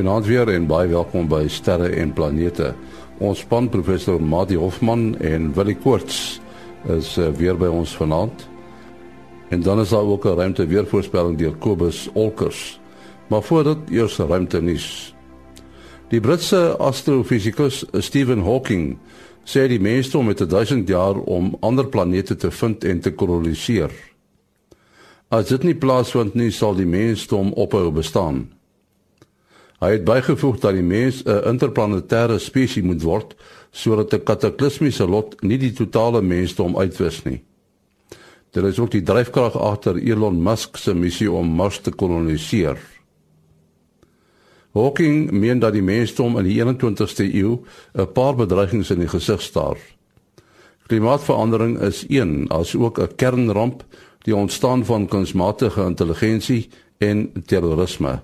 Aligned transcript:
Goeienaand 0.00 0.26
weer 0.26 0.48
en 0.48 0.64
baie 0.64 0.88
welkom 0.88 1.26
by 1.28 1.42
Sterre 1.52 1.90
en 2.00 2.14
Planete. 2.16 2.70
Ons 3.20 3.42
span 3.44 3.66
professor 3.68 4.16
Mati 4.16 4.56
Hofman 4.56 5.10
en 5.20 5.50
Willie 5.52 5.74
Koorts 5.76 6.38
is 6.88 7.10
uh, 7.20 7.26
weer 7.36 7.58
by 7.60 7.66
ons 7.68 7.90
vanaand. 7.98 8.46
En 9.52 9.60
dan 9.60 9.82
is 9.82 9.92
daar 9.92 10.08
ook 10.08 10.24
'n 10.24 10.38
ruimte 10.38 10.64
weervoorspelling 10.66 11.36
deur 11.38 11.52
Kobus 11.52 12.08
Olkers. 12.14 12.80
Maar 13.28 13.42
voordat 13.42 13.78
eers 13.90 14.16
ruimte 14.16 14.62
nuus. 14.62 15.14
Die 16.08 16.20
Britse 16.20 16.76
astrofisikus 16.78 17.84
Stephen 17.92 18.40
Hawking 18.40 18.96
sê 19.44 19.68
die 19.68 19.80
mensdom 19.80 20.28
het 20.28 20.50
1000 20.50 20.88
jaar 20.88 21.14
om 21.14 21.56
ander 21.60 21.86
planete 21.86 22.36
te 22.36 22.50
vind 22.50 22.84
en 22.84 23.00
te 23.00 23.12
koloniseer. 23.12 23.90
As 25.28 25.48
dit 25.48 25.62
nie 25.62 25.76
plaasvind 25.76 26.34
nie, 26.34 26.50
sal 26.50 26.74
die 26.74 26.86
mensdom 26.86 27.52
ophou 27.52 27.90
bestaan. 27.90 28.59
Hy 29.80 29.94
het 29.96 30.04
bygevoeg 30.04 30.58
dat 30.60 30.76
die 30.76 30.84
mens 30.84 31.22
'n 31.24 31.40
interplanetêre 31.52 32.38
spesies 32.38 32.84
moet 32.84 33.02
word 33.02 33.34
sodat 33.70 34.12
'n 34.12 34.22
kataklismiese 34.22 35.06
lot 35.06 35.42
nie 35.42 35.58
die 35.58 35.72
totale 35.72 36.22
mensdom 36.22 36.76
uitwis 36.76 37.22
nie. 37.22 37.42
Dit 38.50 38.64
is 38.64 38.78
ook 38.78 38.90
die 38.90 39.02
dryfkrag 39.02 39.56
agter 39.56 39.96
Elon 39.96 40.42
Musk 40.42 40.76
se 40.76 40.94
missie 40.94 41.30
om 41.30 41.46
Mars 41.46 41.80
te 41.80 41.90
koloniseer. 41.90 42.78
Hawking 44.72 45.30
meen 45.30 45.58
dat 45.58 45.72
die 45.72 45.82
mensdom 45.82 46.38
in 46.38 46.44
die 46.44 46.58
21ste 46.62 47.24
eeu 47.34 47.58
'n 47.94 48.12
paar 48.12 48.34
bedreigings 48.34 48.90
in 48.90 48.98
die 48.98 49.08
gesig 49.08 49.40
staar. 49.40 49.76
Klimaatsverandering 50.86 51.78
is 51.80 52.04
een, 52.08 52.48
as 52.48 52.74
ook 52.76 52.98
'n 52.98 53.14
kernramp, 53.16 53.84
die 54.22 54.36
ontstaan 54.36 54.84
van 54.84 55.06
kunsmatige 55.06 55.84
intelligensie 55.84 56.68
en 56.98 57.32
terrorisme. 57.46 58.22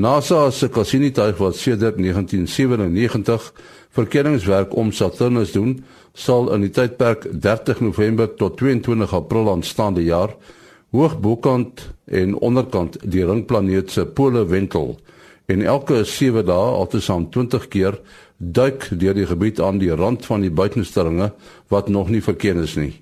NASA 0.00 0.50
se 0.50 0.68
Cassini-tuig 0.68 1.36
wat 1.36 1.56
sedert 1.56 1.98
1997 1.98 3.52
verkenningswerk 3.90 4.72
om 4.76 4.92
Saturnus 4.92 5.52
doen, 5.52 5.84
sal 6.16 6.48
in 6.54 6.64
die 6.64 6.70
tydperk 6.72 7.26
30 7.28 7.82
November 7.84 8.30
tot 8.40 8.56
22 8.56 9.12
April 9.12 9.50
aanstaande 9.52 10.06
jaar 10.06 10.32
hoog 10.96 11.18
bokant 11.20 11.84
en 12.08 12.34
onderkant 12.40 12.96
die 13.04 13.26
ringplaneet 13.26 13.92
se 13.92 14.06
pole 14.06 14.46
wentel 14.48 14.96
en 15.52 15.62
elke 15.68 16.02
7 16.08 16.46
dae 16.48 16.74
altesaam 16.80 17.28
20 17.30 17.68
keer 17.68 18.00
duik 18.38 18.88
deur 18.96 19.14
die 19.14 19.28
gebied 19.28 19.60
aan 19.60 19.82
die 19.82 19.92
rand 19.92 20.24
van 20.26 20.40
die 20.40 20.50
buitenstringe 20.50 21.32
wat 21.68 21.92
nog 21.92 22.08
nie 22.08 22.22
verken 22.24 22.64
is 22.64 22.78
nie. 22.80 22.94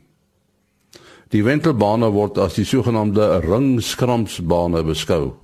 Die 1.31 1.45
wentelbane 1.45 2.11
word 2.11 2.41
as 2.43 2.57
die 2.59 2.67
sogenaamde 2.67 3.37
ringskramsbane 3.45 4.83
beskou. 4.83 5.37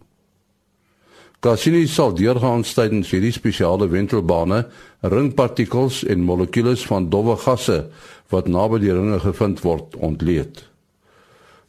Cassini 1.40 1.86
sal 1.86 2.14
deurgaans 2.16 2.74
tydens 2.74 3.10
hierdie 3.12 3.32
spesiale 3.32 3.88
wentelbane 3.88 4.64
ringpartikels 5.02 6.04
en 6.08 6.24
molekules 6.24 6.86
van 6.88 7.10
dowwe 7.12 7.36
gasse 7.36 7.84
wat 8.32 8.48
naby 8.48 8.80
die 8.80 8.92
ringe 8.92 9.18
gevind 9.20 9.60
word 9.64 9.96
ontleed. 9.96 10.62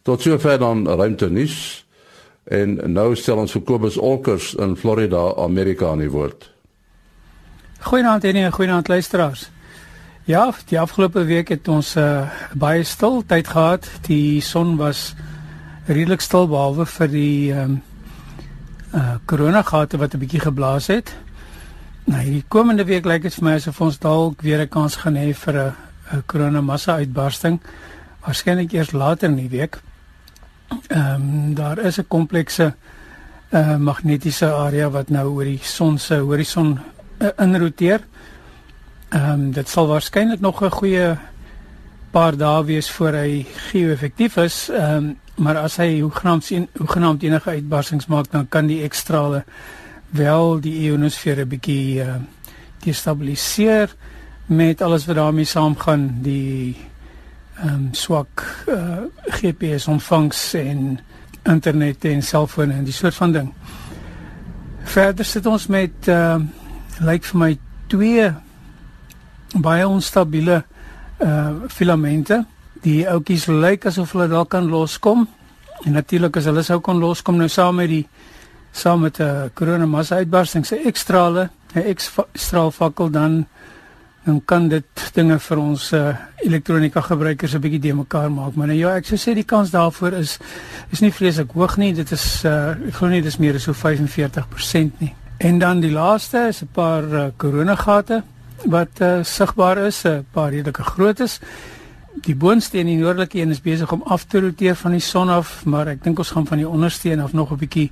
Tot 0.05 0.21
sover 0.21 0.59
dan 0.61 0.85
ruimtenis 0.87 1.57
en 2.45 2.77
nou 2.93 3.15
stel 3.15 3.41
ons 3.41 3.57
Kobus 3.65 3.97
Olkers 3.97 4.53
in 4.61 4.75
Florida, 4.77 5.33
Amerika 5.41 5.89
aan 5.91 6.03
die 6.05 6.11
woord. 6.13 6.51
Goeienaand 7.85 8.23
en 8.23 8.51
goeienaand 8.51 8.87
luisteraars. 8.87 9.49
Ja, 10.25 10.53
die 10.65 10.79
afgelope 10.79 11.23
week 11.25 11.49
het 11.53 11.67
ons 11.67 11.95
'n 11.95 11.99
uh, 11.99 12.29
baie 12.53 12.83
stil 12.83 13.23
tyd 13.25 13.47
gehad. 13.47 13.89
Die 14.07 14.41
son 14.41 14.77
was 14.77 15.13
redelik 15.85 16.21
stil 16.21 16.47
behalwe 16.47 16.85
vir 16.85 17.07
die 17.07 17.53
um, 17.53 17.81
uh 18.95 19.15
koronagate 19.25 19.97
wat 19.97 20.13
'n 20.13 20.19
bietjie 20.19 20.39
geblaas 20.39 20.87
het. 20.87 21.15
Nou 22.05 22.21
hierdie 22.21 22.45
komende 22.47 22.85
week 22.85 23.05
lyk 23.05 23.21
dit 23.21 23.33
vir 23.33 23.43
my 23.43 23.53
asof 23.53 23.81
ons 23.81 23.99
dalk 23.99 24.41
weer 24.41 24.61
'n 24.61 24.69
kans 24.69 24.95
gaan 24.95 25.15
hê 25.15 25.33
vir 25.33 25.55
'n 25.55 25.73
'n 26.13 26.23
korona 26.25 26.61
massa 26.61 26.95
uitbarsting. 26.95 27.59
Waarskynlik 28.25 28.71
eers 28.73 28.91
later 28.91 29.29
in 29.29 29.35
die 29.35 29.49
week. 29.49 29.79
Ehm 30.87 31.21
um, 31.21 31.53
daar 31.53 31.77
is 31.79 31.97
'n 31.97 32.07
komplekse 32.07 32.73
uh 33.51 33.77
magnetiese 33.77 34.51
area 34.51 34.89
wat 34.89 35.09
nou 35.09 35.27
oor 35.29 35.43
die 35.43 35.59
son 35.63 35.97
se 35.97 36.15
horison 36.15 36.79
uh, 37.19 37.29
inroteer. 37.37 38.01
Ehm 39.09 39.29
um, 39.29 39.51
dit 39.51 39.69
sal 39.69 39.87
waarskynlik 39.87 40.39
nog 40.39 40.61
'n 40.61 40.71
goeie 40.71 41.17
paar 42.15 42.37
dae 42.39 42.63
wees 42.63 42.87
voor 42.95 43.17
hy 43.19 43.43
geo-effektief 43.69 44.37
is. 44.39 44.65
Ehm 44.71 44.97
um, 44.97 45.13
maar 45.35 45.57
as 45.59 45.73
hy 45.81 45.99
hoegenaamd 45.99 46.47
en 46.55 46.67
hoegenaamd 46.79 47.23
enige 47.27 47.49
uitbarsings 47.57 48.05
maak 48.07 48.29
dan 48.31 48.45
kan 48.47 48.69
die 48.69 48.85
ekstrale 48.85 49.41
wel 50.15 50.61
die 50.63 50.71
ionosfeer 50.85 51.41
'n 51.43 51.49
bietjie 51.51 51.99
uh, 51.99 52.15
destabiliseer 52.85 53.91
met 54.45 54.81
alles 54.81 55.05
wat 55.05 55.15
daarmee 55.15 55.45
saamgaan 55.45 56.21
die 56.21 56.75
ehm 57.59 57.73
um, 57.73 57.89
swak 57.91 58.63
uh, 58.67 58.75
eh, 58.75 59.03
GPS 59.25 59.87
ontvangs 59.87 60.53
en 60.53 60.99
internet 61.43 62.05
en 62.05 62.21
selfone 62.21 62.73
en 62.73 62.83
die 62.83 62.93
soort 62.93 63.15
van 63.15 63.31
ding. 63.31 63.53
Verder 64.83 65.25
sit 65.25 65.45
ons 65.45 65.67
met 65.67 66.07
ehm 66.07 66.41
uh, 66.41 67.05
lyk 67.11 67.23
vir 67.23 67.39
my 67.39 67.57
twee 67.87 68.31
baie 69.59 69.87
onstabiele 69.87 70.63
uh 71.19 71.69
filamente 71.71 72.45
die 72.83 73.05
ouetjies 73.09 73.47
lyk 73.47 73.85
asof 73.85 74.13
hulle 74.13 74.27
dalk 74.27 74.49
kan 74.49 74.67
loskom. 74.69 75.27
En 75.85 75.91
natuurlik 75.91 76.37
as 76.37 76.45
hulle 76.49 76.63
sou 76.63 76.79
kon 76.81 76.99
loskom 76.99 77.37
nou 77.37 77.47
saam 77.49 77.75
met 77.75 77.89
die 77.89 78.05
saam 78.71 79.01
met 79.01 79.19
'n 79.19 79.23
uh, 79.23 79.49
korona 79.53 79.85
massa 79.85 80.15
uitbarsting 80.15 80.65
se 80.65 80.75
ekstrale, 80.75 81.49
'n 81.75 81.79
ekstraal 81.79 82.71
fakkel 82.71 83.09
dan 83.09 83.45
dan 84.25 84.41
kan 84.45 84.67
dit 84.67 85.11
dinge 85.13 85.39
vir 85.39 85.57
ons 85.57 85.91
uh, 85.93 86.15
elektronika 86.41 87.01
gebruikers 87.01 87.53
'n 87.53 87.61
bietjie 87.61 87.79
de 87.79 87.93
mekaar 87.93 88.31
maak. 88.31 88.55
Maar 88.55 88.67
nou 88.67 88.77
ja, 88.77 88.95
ek 88.95 89.05
sou 89.05 89.17
sê 89.17 89.33
die 89.33 89.45
kans 89.45 89.71
daarvoor 89.71 90.13
is 90.13 90.39
is 90.91 90.99
nie 90.99 91.11
vreeslik 91.11 91.51
hoog 91.51 91.77
nie. 91.77 91.93
Dit 91.93 92.11
is 92.11 92.43
uh, 92.45 92.69
ek 92.87 92.93
glo 92.93 93.07
nie 93.07 93.21
dis 93.21 93.37
meer 93.37 93.55
as 93.55 93.63
so 93.63 93.73
45% 93.73 94.99
nie. 94.99 95.13
En 95.37 95.59
dan 95.59 95.79
die 95.79 95.91
laaste 95.91 96.47
is 96.47 96.61
'n 96.61 96.69
paar 96.73 97.03
uh, 97.03 97.27
koronagate 97.37 98.23
wat 98.63 99.01
uh, 99.01 99.23
sigbaar 99.23 99.77
is, 99.77 100.03
'n 100.03 100.25
paar 100.31 100.49
redelike 100.49 100.83
groot 100.83 101.19
is 101.19 101.39
die 102.23 102.35
boonste 102.35 102.79
en 102.79 102.89
die 102.89 102.97
noordelike 102.99 103.39
een 103.39 103.51
is 103.51 103.61
besig 103.61 103.91
om 103.91 104.03
af 104.05 104.23
te 104.23 104.39
roteer 104.39 104.75
van 104.75 104.95
die 104.95 105.03
son 105.03 105.29
af, 105.29 105.65
maar 105.65 105.89
ek 105.91 106.03
dink 106.03 106.19
ons 106.21 106.31
gaan 106.31 106.47
van 106.47 106.61
die 106.61 106.67
onderste 106.69 107.11
een 107.11 107.19
af 107.19 107.33
nog 107.33 107.51
'n 107.51 107.59
bietjie 107.59 107.91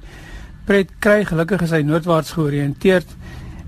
pret 0.66 0.90
kry. 1.00 1.26
Gelukkig 1.26 1.62
is 1.62 1.72
hy 1.72 1.82
noordwaarts 1.82 2.32
georiënteerd 2.32 3.08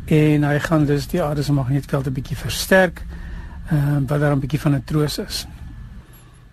en 0.05 0.43
hy 0.43 0.59
gaan 0.59 0.85
dus 0.85 1.07
die 1.07 1.21
aarde 1.21 1.43
se 1.43 1.53
magnetveld 1.53 2.07
'n 2.07 2.13
bietjie 2.13 2.37
versterk. 2.37 3.03
Ehm 3.71 4.03
uh, 4.03 4.07
wat 4.07 4.19
daar 4.19 4.35
'n 4.35 4.39
bietjie 4.39 4.59
van 4.59 4.75
'n 4.75 4.83
troos 4.83 5.17
is. 5.17 5.47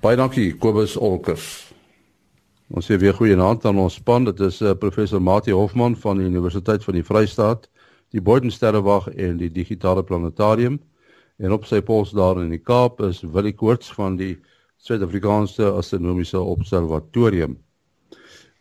Baie 0.01 0.17
dankie 0.17 0.57
Kobus 0.57 0.97
Olkers. 0.97 1.73
Ons 2.69 2.87
sê 2.91 2.97
weer 2.97 3.15
goeie 3.15 3.37
aand 3.37 3.65
aan 3.65 3.79
ons 3.79 3.95
span. 3.95 4.25
Dit 4.25 4.41
is 4.41 4.61
uh, 4.61 4.73
professor 4.73 5.23
Mati 5.23 5.53
Hofman 5.53 5.97
van 5.97 6.17
die 6.17 6.27
Universiteit 6.27 6.85
van 6.85 6.95
die 6.95 7.05
Vrystaat, 7.05 7.69
die 8.13 8.21
Boydensterrewag 8.21 9.09
en 9.17 9.39
die 9.41 9.51
Digitale 9.53 10.05
Planetarium. 10.05 10.79
En 11.43 11.53
op 11.53 11.65
sy 11.67 11.81
pos 11.81 12.13
daar 12.15 12.41
in 12.43 12.53
die 12.53 12.61
Kaap 12.61 13.01
is 13.03 13.23
Willie 13.25 13.55
Koorts 13.57 13.93
van 13.97 14.19
die 14.21 14.37
Suid-Afrikaanse 14.83 15.73
Astronomiese 15.73 16.41
Observatorium. 16.41 17.57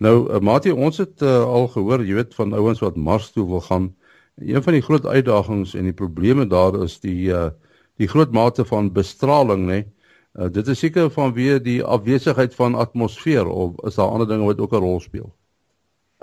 Nou, 0.02 0.16
uh, 0.30 0.40
Mati, 0.42 0.72
ons 0.72 0.98
het 0.98 1.22
uh, 1.22 1.42
al 1.46 1.68
gehoor, 1.74 2.02
jy 2.06 2.16
weet, 2.18 2.36
van 2.38 2.56
ouens 2.58 2.82
wat 2.82 2.98
Mars 2.98 3.30
toe 3.36 3.46
wil 3.50 3.62
gaan. 3.62 3.92
Een 4.42 4.64
van 4.64 4.74
die 4.74 4.82
groot 4.82 5.06
uitdagings 5.06 5.76
en 5.78 5.90
die 5.90 5.98
probleme 5.98 6.48
daar 6.50 6.80
is 6.82 7.00
die 7.04 7.30
uh, 7.30 7.50
die 8.02 8.08
groot 8.10 8.32
mate 8.34 8.64
van 8.66 8.88
bestraling, 8.94 9.68
nê. 9.68 9.84
Uh, 10.34 10.48
dit 10.50 10.68
is 10.74 10.80
seker 10.82 11.12
vanweë 11.14 11.60
die 11.62 11.82
afwesigheid 11.84 12.56
van 12.58 12.78
atmosfeer 12.80 13.46
of 13.46 13.76
is 13.86 14.00
daar 14.00 14.10
ander 14.10 14.30
dinge 14.30 14.48
wat 14.48 14.64
ook 14.64 14.74
'n 14.74 14.82
rol 14.82 15.00
speel? 15.04 15.30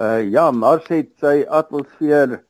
Uh 0.00 0.24
ja, 0.30 0.50
Mars 0.50 0.88
het 0.88 1.10
sy 1.20 1.44
atmosfeer 1.46 2.40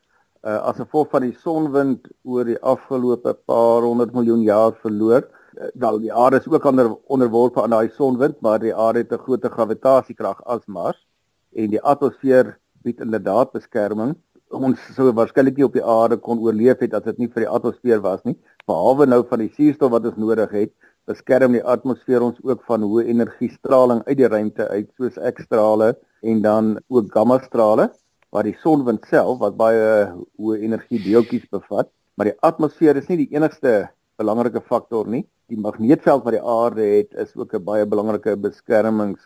uh, 0.45 0.61
as 0.71 0.79
gevolg 0.81 1.11
van 1.11 1.27
die 1.27 1.35
sonwind 1.43 2.09
oor 2.25 2.45
die 2.45 2.59
afgelope 2.61 3.35
paar 3.49 3.87
honderd 3.87 4.15
miljoen 4.15 4.43
jaar 4.47 4.73
verloor. 4.83 5.27
Uh, 5.57 5.71
wel 5.75 6.01
die 6.05 6.13
aarde 6.13 6.41
is 6.41 6.49
ook 6.49 6.65
onder 6.65 6.95
onderworpe 7.07 7.63
aan 7.63 7.75
daai 7.75 7.91
sonwind, 7.97 8.41
maar 8.41 8.59
die 8.59 8.75
aarde 8.75 9.05
het 9.05 9.13
'n 9.13 9.25
groter 9.27 9.51
gravitasiekrag 9.51 10.45
as 10.45 10.67
Mars 10.67 11.07
en 11.53 11.71
die 11.71 11.83
atmosfeer 11.83 12.59
bied 12.83 13.01
inderdaad 13.01 13.53
beskerming. 13.53 14.17
Ons 14.51 14.81
sou 14.95 15.13
waarskynlik 15.13 15.57
nie 15.57 15.65
op 15.65 15.73
die 15.73 15.85
aarde 15.85 16.17
kon 16.17 16.39
oorleef 16.39 16.79
het 16.81 16.95
as 16.95 17.03
dit 17.03 17.19
nie 17.19 17.29
vir 17.29 17.45
die 17.45 17.53
atmosfeer 17.53 18.01
was 18.01 18.23
nie, 18.25 18.39
behalwe 18.67 19.07
nou 19.07 19.25
van 19.29 19.39
die 19.39 19.53
suurstof 19.53 19.91
wat 19.91 20.07
ons 20.07 20.17
nodig 20.17 20.51
het 20.51 20.73
beskerm 21.09 21.55
die 21.57 21.65
atmosfeer 21.65 22.25
ons 22.25 22.41
ook 22.45 22.65
van 22.69 22.85
hoë 22.85 23.07
energiestraling 23.09 24.03
uit 24.09 24.19
die 24.21 24.29
ruimte 24.29 24.69
uit 24.69 24.91
soos 25.01 25.17
X-strale 25.33 25.95
en 26.21 26.43
dan 26.45 26.75
ook 26.93 27.09
gamma-strale 27.15 27.89
waar 28.31 28.45
die 28.45 28.57
sonwind 28.63 29.07
self 29.09 29.39
wat 29.41 29.57
baie 29.57 30.09
hoë 30.37 30.61
energie 30.61 31.01
deeltjies 31.03 31.49
bevat, 31.51 31.89
maar 32.15 32.29
die 32.31 32.39
atmosfeer 32.45 32.99
is 33.01 33.09
nie 33.09 33.25
die 33.25 33.33
enigste 33.37 33.89
belangrike 34.19 34.61
faktor 34.61 35.09
nie. 35.09 35.25
Die 35.49 35.61
magneetveld 35.61 36.25
wat 36.27 36.35
die 36.37 36.45
aarde 36.45 36.85
het 36.85 37.15
is 37.15 37.35
ook 37.37 37.55
'n 37.55 37.65
baie 37.65 37.87
belangrike 37.87 38.37
beskermings 38.37 39.21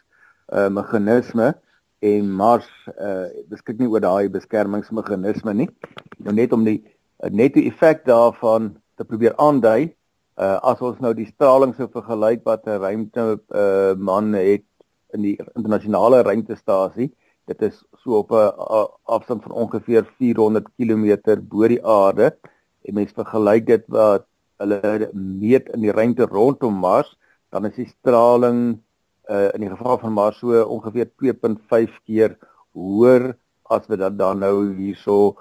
uh, 0.53 0.69
meganisme 0.69 1.55
en 2.03 2.31
Mars 2.31 2.69
uh 2.99 3.27
beskik 3.49 3.79
nie 3.79 3.89
oor 3.89 4.01
daai 4.01 4.29
beskermingsmeganisme 4.29 5.55
nie. 5.55 5.69
Nou 6.19 6.35
net 6.35 6.53
om 6.53 6.65
die 6.65 6.83
uh, 6.83 7.31
netto 7.31 7.61
effek 7.61 8.05
daarvan 8.05 8.77
te 8.97 9.05
probeer 9.05 9.35
aandui, 9.37 9.95
uh 10.37 10.59
as 10.63 10.81
ons 10.81 11.01
nou 11.01 11.15
die 11.15 11.27
straling 11.27 11.75
sou 11.75 11.89
vergelyk 11.89 12.45
wat 12.45 12.67
'n 12.67 12.81
ruimte 12.83 13.41
uh 13.51 13.95
man 13.97 14.33
het 14.35 14.67
in 15.15 15.23
die 15.23 15.37
internasionale 15.57 16.23
ruimtestasie, 16.23 17.13
dit 17.51 17.63
is 17.63 17.85
so 18.03 18.19
op 18.23 18.31
'n 18.31 18.89
afstand 19.05 19.43
van 19.43 19.53
ongeveer 19.53 20.05
400 20.19 20.67
km 20.77 21.39
bo 21.41 21.69
die 21.69 21.85
aarde 21.85 22.37
en 22.83 22.95
mens 22.95 23.13
vergelyk 23.13 23.67
dit 23.67 23.85
wat 23.87 24.27
hulle 24.63 25.11
meet 25.13 25.69
in 25.75 25.81
die 25.81 25.93
ruimte 25.93 26.27
rondom 26.27 26.75
Mars, 26.75 27.19
dan 27.51 27.67
is 27.67 27.75
die 27.75 27.89
straling 27.89 28.81
uh 29.31 29.49
in 29.55 29.61
die 29.61 29.71
geval 29.71 29.99
van 29.99 30.13
Mars 30.13 30.39
so 30.39 30.63
ongeveer 30.63 31.11
2.5 31.23 31.99
keer 32.07 32.37
hoër 32.75 33.33
as 33.71 33.87
wat 33.89 33.99
dit 33.99 34.19
dan 34.19 34.39
nou 34.43 34.75
hierso 34.75 35.37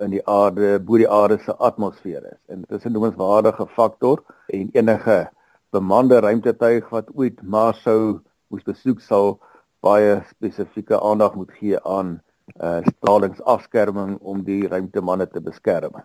in 0.00 0.10
die 0.10 0.24
aarde 0.26 0.78
bo 0.80 0.98
die 0.98 1.08
aarde 1.08 1.38
se 1.38 1.54
atmosfeer 1.56 2.24
is. 2.32 2.40
En 2.48 2.64
dit 2.64 2.78
is 2.78 2.84
'n 2.84 2.92
noemenswaardige 2.92 3.66
faktor 3.66 4.24
en 4.48 4.68
enige 4.72 5.30
bemande 5.70 6.20
ruimtetuig 6.20 6.88
wat 6.88 7.08
ooit 7.14 7.42
Mars 7.42 7.82
sou 7.82 8.20
moes 8.48 8.64
besoek 8.64 9.00
sal 9.00 9.38
baie 9.82 10.20
spesifieke 10.30 11.00
aandag 11.00 11.34
moet 11.38 11.52
gee 11.58 11.80
aan 11.82 12.20
uh 12.62 12.80
stralingsafskerming 12.86 14.16
om 14.20 14.42
die 14.44 14.66
ruimtemanne 14.68 15.28
te 15.30 15.40
beskerm. 15.40 16.02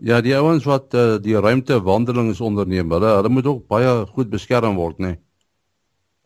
Ja, 0.00 0.20
die 0.20 0.34
ouens 0.36 0.64
wat 0.68 0.94
uh, 0.94 1.16
die 1.22 1.38
ruimtewandelings 1.40 2.40
onderneem, 2.40 2.90
hulle 2.92 3.14
hulle 3.16 3.32
moet 3.32 3.46
ook 3.48 3.66
baie 3.72 3.92
goed 4.12 4.30
beskerm 4.32 4.76
word, 4.76 4.98
né? 4.98 5.14
Nee? 5.16 5.22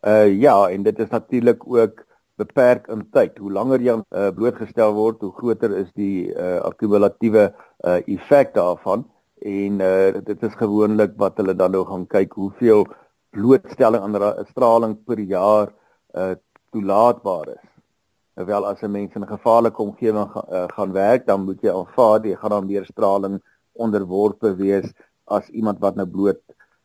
Uh 0.01 0.41
ja, 0.41 0.55
en 0.69 0.83
dit 0.83 0.99
is 0.99 1.09
natuurlik 1.09 1.67
ook 1.67 2.05
beperk 2.41 2.87
in 2.87 3.03
tyd. 3.13 3.37
Hoe 3.37 3.51
langer 3.51 3.83
jy 3.83 3.97
uh, 3.99 4.29
blootgestel 4.35 4.93
word, 4.97 5.21
hoe 5.21 5.33
groter 5.37 5.75
is 5.77 5.91
die 5.97 6.31
uh, 6.33 6.57
akkumulatiewe 6.65 7.49
uh, 7.51 7.99
effek 8.09 8.55
daarvan. 8.57 9.05
En 9.41 9.81
uh, 9.81 10.21
dit 10.25 10.43
is 10.47 10.57
gewoonlik 10.57 11.13
wat 11.21 11.37
hulle 11.41 11.55
dan 11.57 11.73
nou 11.75 11.83
gaan 11.85 12.07
kyk 12.09 12.33
hoeveel 12.37 12.85
blootstelling 13.31 14.03
aan 14.03 14.45
straling 14.49 14.97
per 15.05 15.19
jaar 15.19 15.71
uh, 16.15 16.35
toelaatbaar 16.71 17.47
is. 17.55 17.67
Terwyl 18.35 18.65
as 18.65 18.81
'n 18.83 18.91
mens 18.91 19.15
in 19.15 19.21
'n 19.21 19.27
gevaarlike 19.27 19.81
omgewing 19.81 20.29
ga, 20.31 20.43
uh, 20.51 20.67
gaan 20.75 20.91
werk, 20.91 21.25
dan 21.25 21.45
moet 21.45 21.61
jy 21.61 21.71
aanvaar 21.71 22.25
jy 22.25 22.35
gaan 22.35 22.49
dan 22.49 22.65
meer 22.65 22.85
straling 22.85 23.41
onderworpe 23.73 24.55
wees 24.55 24.93
as 25.25 25.49
iemand 25.49 25.79
wat 25.79 25.95
nou 25.95 26.07
bloot 26.07 26.41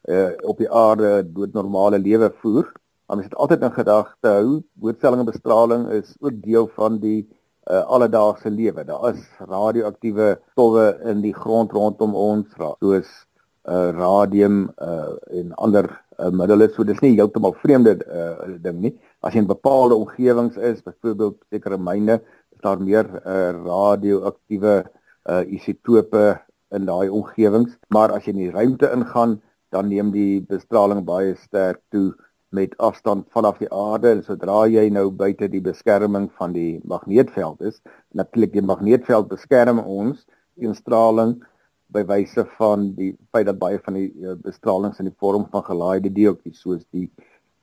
uh, 0.08 0.30
op 0.42 0.58
die 0.58 0.70
aarde 0.70 1.32
doodnormale 1.32 1.98
lewe 1.98 2.32
voer. 2.42 2.72
Maar 3.06 3.16
mens 3.16 3.28
het 3.30 3.38
altyd 3.38 3.62
in 3.62 3.72
gedagte 3.72 4.28
hou, 4.28 4.62
blootstelling 4.74 5.18
aan 5.18 5.30
bestraling 5.30 5.88
is 5.88 6.16
ook 6.20 6.42
deel 6.42 6.66
van 6.74 6.98
die 6.98 7.28
uh, 7.70 7.82
alledaagse 7.84 8.50
lewe. 8.50 8.84
Daar 8.84 9.14
is 9.14 9.22
radioaktiewe 9.38 10.40
stowwe 10.50 10.98
in 11.04 11.20
die 11.20 11.34
grond 11.34 11.72
rondom 11.72 12.14
ons, 12.14 12.46
soos 12.78 13.25
uh, 13.68 13.90
radium 13.96 14.70
uh, 14.82 15.14
en 15.30 15.52
ander 15.62 15.88
uh, 16.18 16.30
middele. 16.30 16.68
So 16.74 16.84
dis 16.84 17.00
nie 17.04 17.14
heeltemal 17.16 17.56
vreemde 17.62 17.98
uh, 18.06 18.56
ding 18.62 18.80
nie. 18.82 18.94
As 19.22 19.34
jy 19.34 19.44
in 19.44 19.50
bepaalde 19.50 19.98
omgewings 19.98 20.56
is, 20.56 20.82
byvoorbeeld 20.86 21.38
sekere 21.50 21.78
myne, 21.78 22.20
is 22.54 22.62
daar 22.64 22.80
meer 22.82 23.08
uh, 23.22 23.50
radioaktiewe 23.66 24.76
uh, 24.84 25.42
isotope 25.46 26.28
in 26.74 26.86
daai 26.88 27.08
omgewings. 27.08 27.74
Maar 27.94 28.14
as 28.14 28.26
jy 28.26 28.36
in 28.36 28.44
die 28.46 28.54
ruimte 28.54 28.90
ingaan, 28.94 29.40
dan 29.74 29.90
neem 29.90 30.12
die 30.14 30.40
bestraling 30.46 31.02
baie 31.06 31.34
sterk 31.40 31.82
toe 31.90 32.12
met 32.54 32.76
afstand 32.78 33.26
vanaf 33.34 33.58
die 33.58 33.68
aarde 33.74 34.12
en 34.14 34.22
sodra 34.24 34.62
jy 34.70 34.86
nou 34.94 35.08
buite 35.10 35.48
die 35.50 35.60
beskerming 35.60 36.28
van 36.38 36.54
die 36.54 36.78
magneetveld 36.86 37.60
is, 37.66 37.80
natuurlik 38.14 38.54
die 38.54 38.64
magneetveld 38.64 39.28
beskerm 39.28 39.82
ons 39.82 40.22
teen 40.56 40.74
straling 40.78 41.34
by 41.94 42.02
wyse 42.08 42.44
van 42.58 42.90
die 42.96 43.12
feit 43.30 43.46
dat 43.46 43.58
baie 43.58 43.78
van 43.84 43.94
die 43.94 44.08
uh, 44.22 44.34
bestralings 44.42 44.98
in 44.98 45.10
die 45.10 45.18
vorm 45.18 45.46
van 45.50 45.64
gelaaide 45.66 46.10
deeltjies 46.12 46.60
soos 46.60 46.82
die 46.90 47.10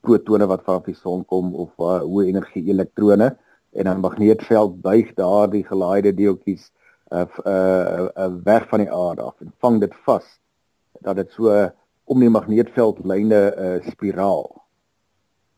protone 0.04 0.48
wat 0.48 0.64
van 0.68 0.82
die 0.86 0.96
son 0.96 1.26
kom 1.26 1.54
of 1.56 1.72
uh, 1.80 2.00
hoë 2.04 2.30
energie 2.32 2.64
elektrone 2.72 3.34
en 3.74 3.88
'n 3.88 4.00
magneetveld 4.00 4.82
buig 4.82 5.14
daardie 5.18 5.64
gelaaide 5.68 6.14
deeltjies 6.14 6.72
uh, 7.12 7.26
uh, 7.46 8.08
uh, 8.16 8.32
weg 8.44 8.68
van 8.70 8.80
die 8.80 8.92
aarde 8.92 9.22
af 9.22 9.42
en 9.42 9.54
vang 9.60 9.80
dit 9.82 9.94
vas 10.06 10.26
dat 11.02 11.16
dit 11.16 11.32
so 11.32 11.52
om 12.06 12.20
die 12.20 12.30
magneetveldlyne 12.30 13.42
'n 13.52 13.66
uh, 13.66 13.92
spiraal 13.92 14.64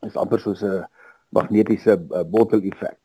is 0.06 0.16
amper 0.16 0.40
soos 0.40 0.62
'n 0.62 0.86
magnetiese 1.28 1.98
uh, 1.98 2.22
bottel 2.24 2.62
effek. 2.62 2.98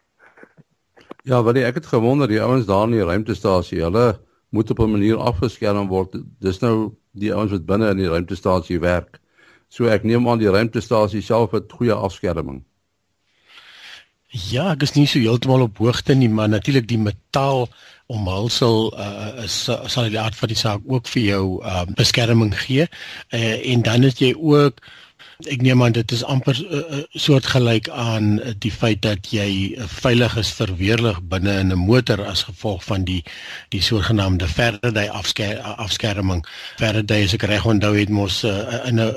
Ja, 1.24 1.44
want 1.44 1.58
ek 1.58 1.75
het 1.75 1.86
gewonder 1.86 2.28
die 2.28 2.42
ouens 2.42 2.66
daar 2.66 2.88
in 2.90 2.98
die 2.98 3.06
ruimtestasie, 3.06 3.81
hulle 3.81 4.19
moet 4.51 4.71
op 4.71 4.80
'n 4.80 4.92
manier 4.92 5.18
afgeskerm 5.18 5.88
word. 5.88 6.15
Dis 6.39 6.59
nou 6.59 6.94
die 7.12 7.33
ouens 7.33 7.51
wat 7.51 7.65
binne 7.65 7.89
in 7.89 7.98
die 7.98 8.09
ruimtestasie 8.09 8.80
werk. 8.80 9.19
So 9.69 9.88
ek 9.88 10.03
neem 10.03 10.27
aan 10.30 10.39
die 10.39 10.51
ruimtestasie 10.51 11.21
self 11.21 11.51
het 11.51 11.71
goeie 11.71 11.94
afskerming. 11.94 12.63
Ja, 14.31 14.71
ek 14.71 14.83
is 14.88 14.94
nie 14.95 15.07
so 15.07 15.19
heeltemal 15.19 15.62
op 15.62 15.77
hoogte 15.77 16.15
nie, 16.15 16.30
maar 16.30 16.50
natuurlik 16.50 16.88
die 16.88 17.00
metaal 17.00 17.68
omhulsel 18.12 18.92
uh, 19.00 19.44
is 19.44 19.57
sal 19.68 20.07
die 20.12 20.19
aard 20.19 20.36
van 20.36 20.51
die 20.51 20.59
saak 20.59 20.81
ook 20.88 21.07
vir 21.07 21.24
jou 21.24 21.44
uh, 21.63 21.83
beskerming 21.95 22.51
gee. 22.56 22.88
Uh, 23.31 23.74
en 23.74 23.83
dan 23.88 24.07
het 24.07 24.19
jy 24.19 24.33
ook 24.36 24.80
Ek 25.49 25.61
neem 25.65 25.81
aan 25.83 25.93
dit 25.95 26.11
is 26.11 26.21
amper 26.23 26.57
uh, 26.61 26.77
eh, 26.77 26.97
eh, 26.97 27.03
soortgelyk 27.17 27.89
aan 27.89 28.39
uh, 28.39 28.51
die 28.61 28.71
feit 28.71 29.01
dat 29.01 29.31
jy 29.33 29.73
veilig 29.89 30.35
is 30.38 30.51
verweerlig 30.53 31.21
binne 31.31 31.53
in 31.59 31.71
'n 31.73 31.79
motor 31.79 32.21
as 32.25 32.43
gevolg 32.43 32.83
van 32.83 33.03
die 33.03 33.23
die 33.69 33.81
sogenaamde 33.81 34.47
Faraday 34.47 35.07
afsker, 35.07 35.59
afskerming. 35.59 36.45
Faraday 36.77 37.23
as 37.23 37.33
ek 37.33 37.47
reg 37.49 37.65
onthou 37.65 37.93
het 37.97 38.09
mos 38.09 38.43
uh, 38.43 38.85
in 38.85 38.99
'n 38.99 39.09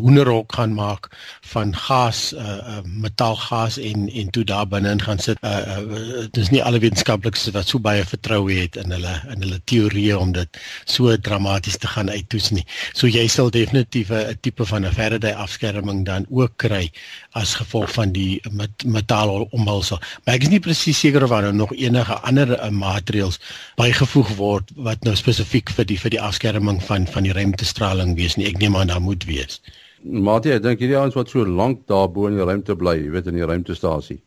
hoenderhok 0.00 0.52
gaan 0.54 0.74
maak 0.74 1.08
van 1.40 1.74
gas, 1.76 2.32
uh, 2.32 2.82
metaalgas 2.84 3.78
en 3.78 4.08
en 4.12 4.30
toe 4.30 4.44
daar 4.44 4.68
binne 4.68 4.90
in 4.90 5.02
gaan 5.02 5.18
sit. 5.18 5.38
Uh, 5.40 5.78
uh, 5.78 6.26
dis 6.30 6.50
nie 6.50 6.62
alle 6.62 6.78
wetenskaplikes 6.78 7.50
wat 7.50 7.68
so 7.68 7.78
baie 7.78 8.04
vertroue 8.04 8.52
het 8.52 8.76
in 8.76 8.90
hulle 8.90 9.14
in 9.32 9.40
hulle 9.40 9.60
teorieë 9.64 10.18
om 10.18 10.32
dit 10.32 10.60
so 10.84 11.16
dramaties 11.16 11.78
te 11.78 11.86
gaan 11.86 12.10
uittoets 12.10 12.50
nie. 12.50 12.66
So 12.92 13.06
jy 13.06 13.26
sal 13.28 13.50
definitief 13.50 14.10
'n 14.10 14.38
tipe 14.40 14.66
van 14.66 14.84
'n 14.84 14.92
Faraday 14.92 15.32
afskerming 15.32 15.53
afskerming 15.54 16.04
dan 16.04 16.26
ook 16.30 16.56
kry 16.56 16.90
as 17.32 17.54
gevolg 17.54 17.92
van 17.94 18.12
die 18.12 18.40
met, 18.50 18.84
metaal 18.84 19.46
omhulsel. 19.50 20.00
Maar 20.24 20.38
ek 20.38 20.46
is 20.46 20.52
nie 20.52 20.60
presies 20.62 20.98
seker 20.98 21.24
of 21.24 21.30
daar 21.30 21.46
nou 21.46 21.54
nog 21.54 21.72
enige 21.74 22.18
ander 22.26 22.54
uh, 22.58 22.70
maatreëls 22.70 23.38
bygevoeg 23.78 24.34
word 24.36 24.70
wat 24.76 25.04
nou 25.04 25.14
spesifiek 25.16 25.70
vir 25.70 25.86
die 25.86 25.98
vir 25.98 26.14
die 26.16 26.20
afskerming 26.20 26.82
van 26.82 27.06
van 27.06 27.26
die 27.26 27.34
ruimtestraling 27.34 28.16
wees 28.18 28.36
nie. 28.36 28.48
Ek 28.50 28.58
neem 28.58 28.76
aan 28.76 28.90
daar 28.90 29.02
moet 29.02 29.24
wees. 29.28 29.60
Matie, 30.04 30.52
ek 30.52 30.64
dink 30.64 30.82
hierdie 30.82 30.98
ouens 30.98 31.16
wat 31.16 31.30
so 31.32 31.46
lank 31.46 31.86
daar 31.88 32.10
bo 32.12 32.28
in 32.28 32.36
die 32.36 32.44
ruimte 32.44 32.76
bly, 32.76 32.98
jy 32.98 33.12
weet 33.14 33.30
in 33.30 33.38
die 33.38 33.46
ruimtestasie. 33.46 34.20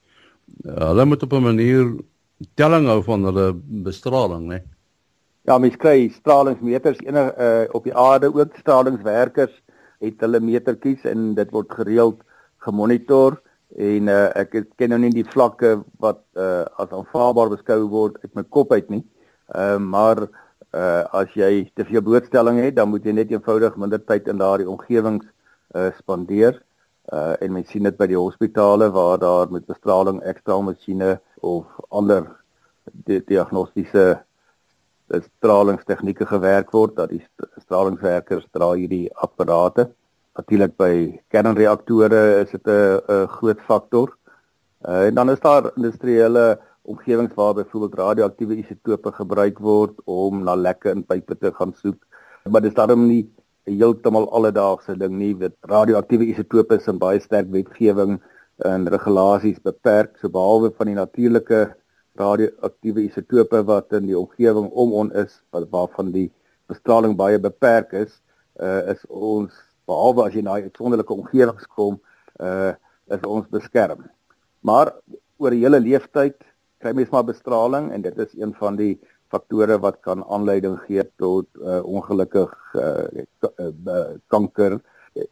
Uh, 0.65 0.89
hulle 0.93 1.05
moet 1.05 1.24
op 1.24 1.34
'n 1.34 1.43
manier 1.43 1.93
telling 2.55 2.88
hou 2.88 3.01
van 3.03 3.24
hulle 3.24 3.51
bestraling, 3.84 4.48
né? 4.48 4.62
Ja, 5.48 5.57
mens 5.57 5.77
kry 5.79 6.10
stralingsmeters 6.12 7.00
enige 7.05 7.34
uh, 7.39 7.75
op 7.75 7.84
die 7.84 7.96
aarde 7.96 8.34
ook 8.34 8.57
stralingswerkers 8.60 9.53
het 10.04 10.24
hulle 10.25 10.39
metertjies 10.44 11.06
en 11.10 11.34
dit 11.38 11.51
word 11.51 11.72
gereeld 11.80 12.24
gemonitor 12.66 13.39
en 13.75 14.10
uh, 14.10 14.27
ek 14.39 14.54
het, 14.56 14.68
ken 14.80 14.94
nou 14.94 15.00
nie 15.01 15.13
die 15.13 15.27
vlakke 15.27 15.77
wat 16.04 16.22
uh, 16.39 16.63
as 16.80 16.94
aanvaarbaar 16.96 17.51
beskou 17.58 17.82
word 17.92 18.20
uit 18.24 18.34
my 18.38 18.44
kop 18.44 18.72
uit 18.72 18.89
nie. 18.94 19.04
Ehm 19.54 19.84
uh, 19.84 19.89
maar 19.92 20.27
uh, 20.75 21.04
as 21.16 21.34
jy 21.36 21.68
te 21.75 21.86
veel 21.88 22.01
blootstelling 22.04 22.60
het, 22.62 22.75
dan 22.75 22.89
moet 22.92 23.06
jy 23.06 23.13
net 23.16 23.32
eenvoudig 23.32 23.75
minder 23.80 24.01
tyd 24.04 24.27
in 24.27 24.39
daardie 24.42 24.70
omgewings 24.70 25.25
uh, 25.75 25.92
spandeer. 26.00 26.62
Uh, 27.08 27.36
en 27.39 27.54
mens 27.56 27.70
sien 27.72 27.88
dit 27.88 27.96
by 27.98 28.10
die 28.12 28.20
hospitale 28.20 28.89
waar 28.92 29.20
daar 29.20 29.51
met 29.51 29.68
bestraling 29.68 30.20
ekstra 30.27 30.60
masjiene 30.60 31.18
of 31.39 31.66
ander 31.89 32.25
di 33.08 33.22
diagnostiese 33.27 34.18
stralingstegnieke 35.10 36.26
gewerk 36.26 36.72
word 36.72 36.96
dat 36.96 37.10
die 37.10 37.24
stralingswerkers 37.64 38.46
dra 38.52 38.74
hierdie 38.74 39.08
apparate. 39.16 39.90
Natuurlik 40.38 40.76
by 40.78 40.94
kernreaktore 41.34 42.42
is 42.44 42.52
dit 42.52 42.68
'n 42.68 43.28
groot 43.28 43.62
faktor. 43.62 44.18
Uh, 44.86 45.08
en 45.08 45.16
dan 45.16 45.30
is 45.30 45.40
daar 45.40 45.72
industriële 45.76 46.60
omgewings 46.82 47.34
waar 47.34 47.54
byvoorbeeld 47.54 47.96
radioaktiewe 47.96 48.56
isotope 48.56 49.12
gebruik 49.12 49.60
word 49.60 49.98
om 50.06 50.44
na 50.44 50.56
lekke 50.56 50.90
in 50.90 51.04
pype 51.04 51.36
te 51.38 51.52
gaan 51.52 51.74
soek. 51.74 51.98
Maar 52.50 52.62
dis 52.62 52.74
daarom 52.74 53.08
nie 53.08 53.24
heeltemal 53.64 54.30
alledaagse 54.32 54.96
ding 54.98 55.18
nie. 55.18 55.34
Dit 55.36 55.56
radioaktiewe 55.62 56.30
isotope 56.32 56.78
is 56.80 56.88
in 56.88 57.02
baie 57.02 57.20
sterk 57.20 57.50
wetgewing 57.52 58.20
en 58.66 58.88
regulasies 58.90 59.60
beperk, 59.62 60.16
so 60.18 60.30
behalwe 60.34 60.72
van 60.78 60.90
die 60.90 60.96
natuurlike 60.98 61.60
radioaktiewe 62.20 63.06
isotope 63.08 63.64
wat 63.68 63.94
in 63.94 64.08
die 64.10 64.18
omgewing 64.18 64.70
om 64.72 64.94
ons 64.94 65.14
is 65.14 65.40
wat 65.56 65.70
waarvan 65.72 66.12
die 66.12 66.30
bestraling 66.68 67.16
baie 67.18 67.40
beperk 67.40 67.94
is, 67.94 68.20
uh, 68.60 68.82
is 68.92 69.06
ons 69.08 69.54
behalwe 69.88 70.28
as 70.28 70.36
jy 70.36 70.44
na 70.44 70.58
'n 70.58 70.68
uitsonderlike 70.68 71.14
omgewing 71.14 71.60
kom, 71.76 72.00
uh, 72.40 72.74
is 73.08 73.24
ons 73.24 73.48
beskerm. 73.48 74.10
Maar 74.62 74.94
oor 75.38 75.52
die 75.52 75.64
hele 75.64 75.80
leeftyd 75.80 76.36
kry 76.82 76.94
mens 76.94 77.12
maar 77.14 77.26
bestraling 77.28 77.92
en 77.94 78.02
dit 78.02 78.18
is 78.18 78.34
een 78.38 78.54
van 78.60 78.76
die 78.76 78.98
faktore 79.32 79.78
wat 79.84 80.00
kan 80.06 80.24
aanleiding 80.24 80.78
gee 80.86 81.04
tot 81.18 81.48
uh, 81.60 81.82
ongelukkig 81.84 82.54
uh, 82.76 83.24
uh, 83.44 84.06
kanker. 84.28 84.80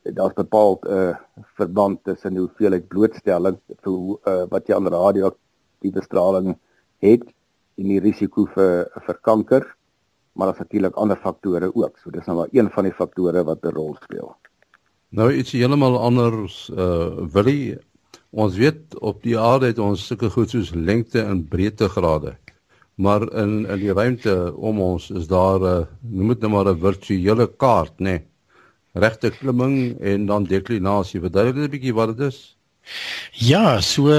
Daar's 0.03 0.33
bepaald 0.33 0.85
'n 0.85 0.91
uh, 0.91 1.15
verband 1.55 2.03
tussen 2.03 2.33
die 2.33 2.43
hoeveelheid 2.43 2.87
blootstelling 2.87 3.57
vir 3.83 3.93
uh, 4.27 4.43
wat 4.49 4.67
jy 4.67 4.75
aan 4.75 4.87
radioaktiewe 4.87 6.01
straling 6.01 6.55
het 6.99 7.23
en 7.77 7.87
die 7.87 7.99
risiko 7.99 8.45
vir 8.45 8.91
vir 9.05 9.19
kanker. 9.21 9.75
Maar 10.33 10.47
daar's 10.47 10.59
natuurlik 10.59 10.95
ander 10.95 11.17
faktore 11.17 11.75
ook. 11.75 11.97
So 11.97 12.09
dis 12.11 12.25
nou 12.25 12.37
maar 12.37 12.51
een 12.51 12.69
van 12.71 12.83
die 12.83 12.93
faktore 12.93 13.43
wat 13.43 13.63
'n 13.63 13.75
rol 13.75 13.95
speel. 14.03 14.35
Nou 15.09 15.31
iets 15.31 15.51
heeltemal 15.51 15.99
anders 15.99 16.69
uh 16.69 17.27
Willie 17.33 17.77
Ons 18.35 18.57
weet 18.59 18.97
op 18.99 19.21
die 19.23 19.37
aarde 19.39 19.69
het 19.71 19.77
ons 19.79 20.01
sulke 20.09 20.27
goed 20.33 20.51
soos 20.51 20.73
lengte 20.75 21.21
en 21.23 21.45
breedtegrade. 21.47 22.33
Maar 22.99 23.23
in 23.31 23.63
in 23.63 23.79
die 23.79 23.93
ruimte 23.95 24.33
om 24.55 24.81
ons 24.83 25.09
is 25.11 25.27
daar 25.27 25.59
'n 25.59 25.63
uh, 25.63 25.85
noem 26.01 26.27
dit 26.27 26.41
nou 26.41 26.51
maar 26.51 26.67
'n 26.71 26.79
virtuele 26.79 27.47
kaart, 27.47 27.93
nê. 27.99 28.03
Nee. 28.03 28.27
Regte 28.93 29.29
klimming 29.29 29.99
en 29.99 30.25
dan 30.25 30.43
deklinasie. 30.43 31.19
Verduidelik 31.19 31.67
'n 31.67 31.71
bietjie 31.71 31.93
wat 31.93 32.17
dit 32.17 32.27
is. 32.27 32.54
Ja, 33.31 33.81
so 33.81 34.09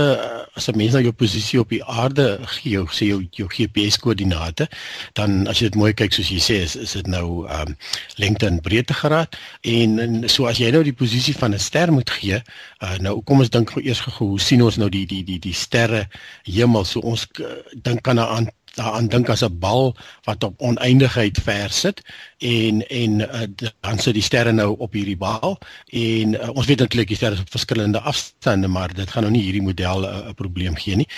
as 0.57 0.69
'n 0.69 0.77
mens 0.77 0.93
na 0.93 1.01
jou 1.01 1.13
posisie 1.13 1.61
op 1.61 1.69
die 1.69 1.85
aarde 1.85 2.39
gee, 2.43 2.71
jou 2.71 2.87
sê 2.89 3.07
jou, 3.07 3.27
jou 3.31 3.49
GPS 3.49 3.99
koördinate, 3.99 4.69
dan 5.13 5.47
as 5.47 5.59
jy 5.59 5.69
dit 5.69 5.75
mooi 5.75 5.93
kyk 5.93 6.13
soos 6.13 6.29
jy 6.29 6.41
sê, 6.41 6.63
is, 6.65 6.77
is 6.77 6.93
dit 6.93 7.07
nou 7.07 7.47
ehm 7.47 7.69
um, 7.69 7.77
lengte 8.17 8.47
en 8.47 8.61
breedtegraad 8.61 9.37
en, 9.61 9.99
en 9.99 10.29
so 10.29 10.47
as 10.47 10.59
jy 10.59 10.71
nou 10.71 10.83
die 10.83 10.97
posisie 10.97 11.35
van 11.35 11.55
'n 11.55 11.59
ster 11.59 11.93
moet 11.93 12.11
gee, 12.11 12.43
uh, 12.83 12.97
nou 12.99 13.21
kom 13.23 13.41
ons 13.41 13.51
dink 13.51 13.71
gou 13.71 13.83
eers 13.83 14.01
gou 14.01 14.29
hoe 14.29 14.41
sien 14.41 14.63
ons 14.63 14.77
nou 14.77 14.89
die 14.89 15.07
die 15.07 15.25
die 15.25 15.39
die 15.39 15.55
sterre 15.55 16.09
hemel? 16.45 16.85
So 16.85 17.01
ons 17.01 17.27
uh, 17.41 17.47
dink 17.75 18.09
aan 18.09 18.51
daaraan 18.76 19.09
dink 19.09 19.28
as 19.33 19.42
'n 19.45 19.59
bal 19.59 19.97
wat 20.25 20.45
op 20.45 20.61
oneindigheid 20.61 21.38
ver 21.42 21.71
sit 21.71 22.02
en 22.38 22.87
en 22.88 23.21
uh, 23.21 23.49
dan 23.80 23.99
sit 23.99 24.14
die 24.14 24.23
sterre 24.23 24.52
nou 24.52 24.76
op 24.78 24.92
hierdie 24.92 25.16
bal 25.16 25.59
en 25.87 26.35
uh, 26.35 26.50
ons 26.52 26.66
weet 26.66 26.80
eintlik 26.80 27.09
die 27.09 27.16
sterre 27.16 27.35
is 27.35 27.40
op 27.40 27.50
verskillende 27.50 28.00
afstande 28.00 28.68
maar 28.68 28.95
dit 28.95 29.11
gaan 29.11 29.23
nou 29.23 29.33
nie 29.33 29.42
hierdie 29.42 29.62
model 29.62 30.09
eh, 30.09 30.16
'n 30.16 30.28
uh, 30.28 30.35
probleem 30.35 30.76
gee 30.76 30.97
nie. 30.97 31.09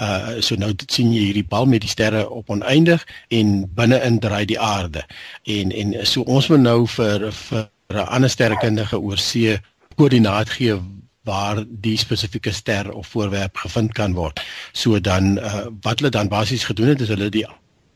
Uh 0.00 0.40
so 0.40 0.54
nou 0.56 0.72
sien 0.86 1.12
jy 1.12 1.24
hierdie 1.28 1.48
bal 1.48 1.66
met 1.66 1.80
die 1.80 1.90
sterre 1.90 2.28
op 2.28 2.50
oneindig 2.50 3.06
en 3.28 3.74
binne-in 3.74 4.18
draai 4.18 4.44
die 4.44 4.60
aarde. 4.60 5.04
En 5.44 5.72
en 5.72 6.06
so 6.06 6.22
ons 6.22 6.48
moet 6.48 6.60
nou 6.60 6.86
vir 6.86 7.32
vir 7.32 7.68
'n 7.90 8.08
ander 8.08 8.30
sterrekundige 8.30 9.00
oor 9.00 9.18
see 9.18 9.58
koördinaat 9.96 10.50
gee 10.50 10.80
waar 11.30 11.64
die 11.86 11.96
spesifieke 12.00 12.52
ster 12.52 12.92
of 12.92 13.14
voorwerp 13.14 13.56
gevind 13.64 13.94
kan 13.98 14.18
word. 14.18 14.42
So 14.72 15.00
dan 15.00 15.38
uh, 15.38 15.66
wat 15.86 16.02
hulle 16.02 16.14
dan 16.14 16.28
basies 16.32 16.66
gedoen 16.68 16.94
het 16.94 17.06
is 17.06 17.12
hulle 17.14 17.30
die 17.30 17.46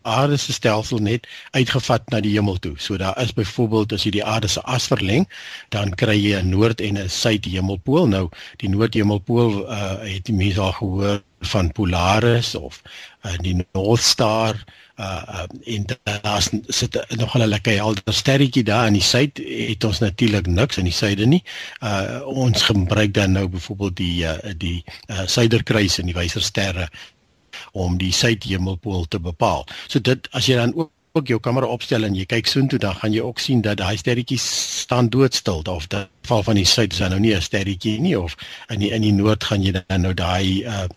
aarde 0.04 0.36
se 0.36 0.52
stelsel 0.52 0.98
net 0.98 1.26
uitgevat 1.56 2.08
na 2.12 2.20
die 2.20 2.34
hemel 2.36 2.58
toe. 2.60 2.74
So 2.78 2.96
daar 3.00 3.16
is 3.22 3.32
byvoorbeeld 3.32 3.92
as 3.96 4.04
jy 4.04 4.14
die 4.18 4.24
aarde 4.24 4.48
se 4.52 4.62
as 4.68 4.88
verleng, 4.92 5.26
dan 5.74 5.94
kry 6.00 6.16
jy 6.18 6.40
'n 6.40 6.52
noord 6.52 6.80
en 6.80 6.98
'n 6.98 7.08
suid 7.08 7.44
hemelpool. 7.44 8.06
Nou 8.08 8.28
die 8.60 8.68
noord 8.68 8.94
hemelpool 8.94 9.64
uh, 9.64 9.96
het 10.04 10.24
die 10.24 10.36
mense 10.36 10.60
al 10.60 10.72
gehoor 10.72 11.22
van 11.44 11.72
Polaris 11.72 12.54
of 12.54 12.82
uh, 13.22 13.32
die 13.40 13.66
North 13.72 14.02
Star 14.02 14.64
uh 14.96 15.42
uh, 15.66 16.14
daar's 16.22 16.48
sit 16.66 17.16
nog 17.16 17.34
'n 17.34 17.46
lekker 17.46 17.74
helder 17.74 18.14
sterretjie 18.14 18.62
daar 18.62 18.86
in 18.86 18.92
die 18.92 19.02
suid 19.02 19.40
het 19.44 19.84
ons 19.84 19.98
natuurlik 19.98 20.46
niks 20.46 20.76
in 20.76 20.84
die 20.84 20.92
suide 20.92 21.26
nie. 21.26 21.42
Uh 21.82 22.20
ons 22.26 22.62
gebruik 22.62 23.14
dan 23.14 23.32
nou 23.32 23.48
byvoorbeeld 23.48 23.96
die 23.96 24.22
uh, 24.24 24.38
die 24.56 24.84
uh, 25.06 25.26
suiderkruis 25.26 25.98
en 25.98 26.06
die 26.06 26.14
wysersterre 26.14 26.88
om 27.72 27.98
die 27.98 28.12
suidhemelpool 28.12 29.06
te 29.08 29.20
bepaal. 29.20 29.66
So 29.86 30.00
dit 30.00 30.28
as 30.30 30.46
jy 30.46 30.54
dan 30.54 30.74
ook 30.74 30.90
ook 31.14 31.28
jou 31.30 31.38
kamera 31.40 31.66
opstel 31.70 32.02
en 32.02 32.16
jy 32.18 32.24
kyk 32.26 32.48
soontoe 32.50 32.78
dan 32.82 32.96
gaan 32.98 33.12
jy 33.14 33.20
ook 33.22 33.38
sien 33.38 33.60
dat 33.62 33.76
daai 33.78 33.94
sterretjies 33.96 34.44
staan 34.80 35.06
doodstil 35.14 35.60
of 35.70 35.86
dit 35.86 36.08
val 36.26 36.42
van 36.42 36.58
die 36.58 36.66
suid 36.66 36.92
is 36.92 36.98
nou 36.98 37.20
nie 37.22 37.34
'n 37.36 37.42
sterretjie 37.42 38.00
nie 38.00 38.18
of 38.18 38.34
in 38.68 38.80
die 38.80 38.90
in 38.90 39.02
die 39.06 39.12
noord 39.12 39.44
gaan 39.44 39.62
jy 39.62 39.72
dan 39.76 40.00
nou 40.00 40.14
daai 40.14 40.64
uh 40.66 40.88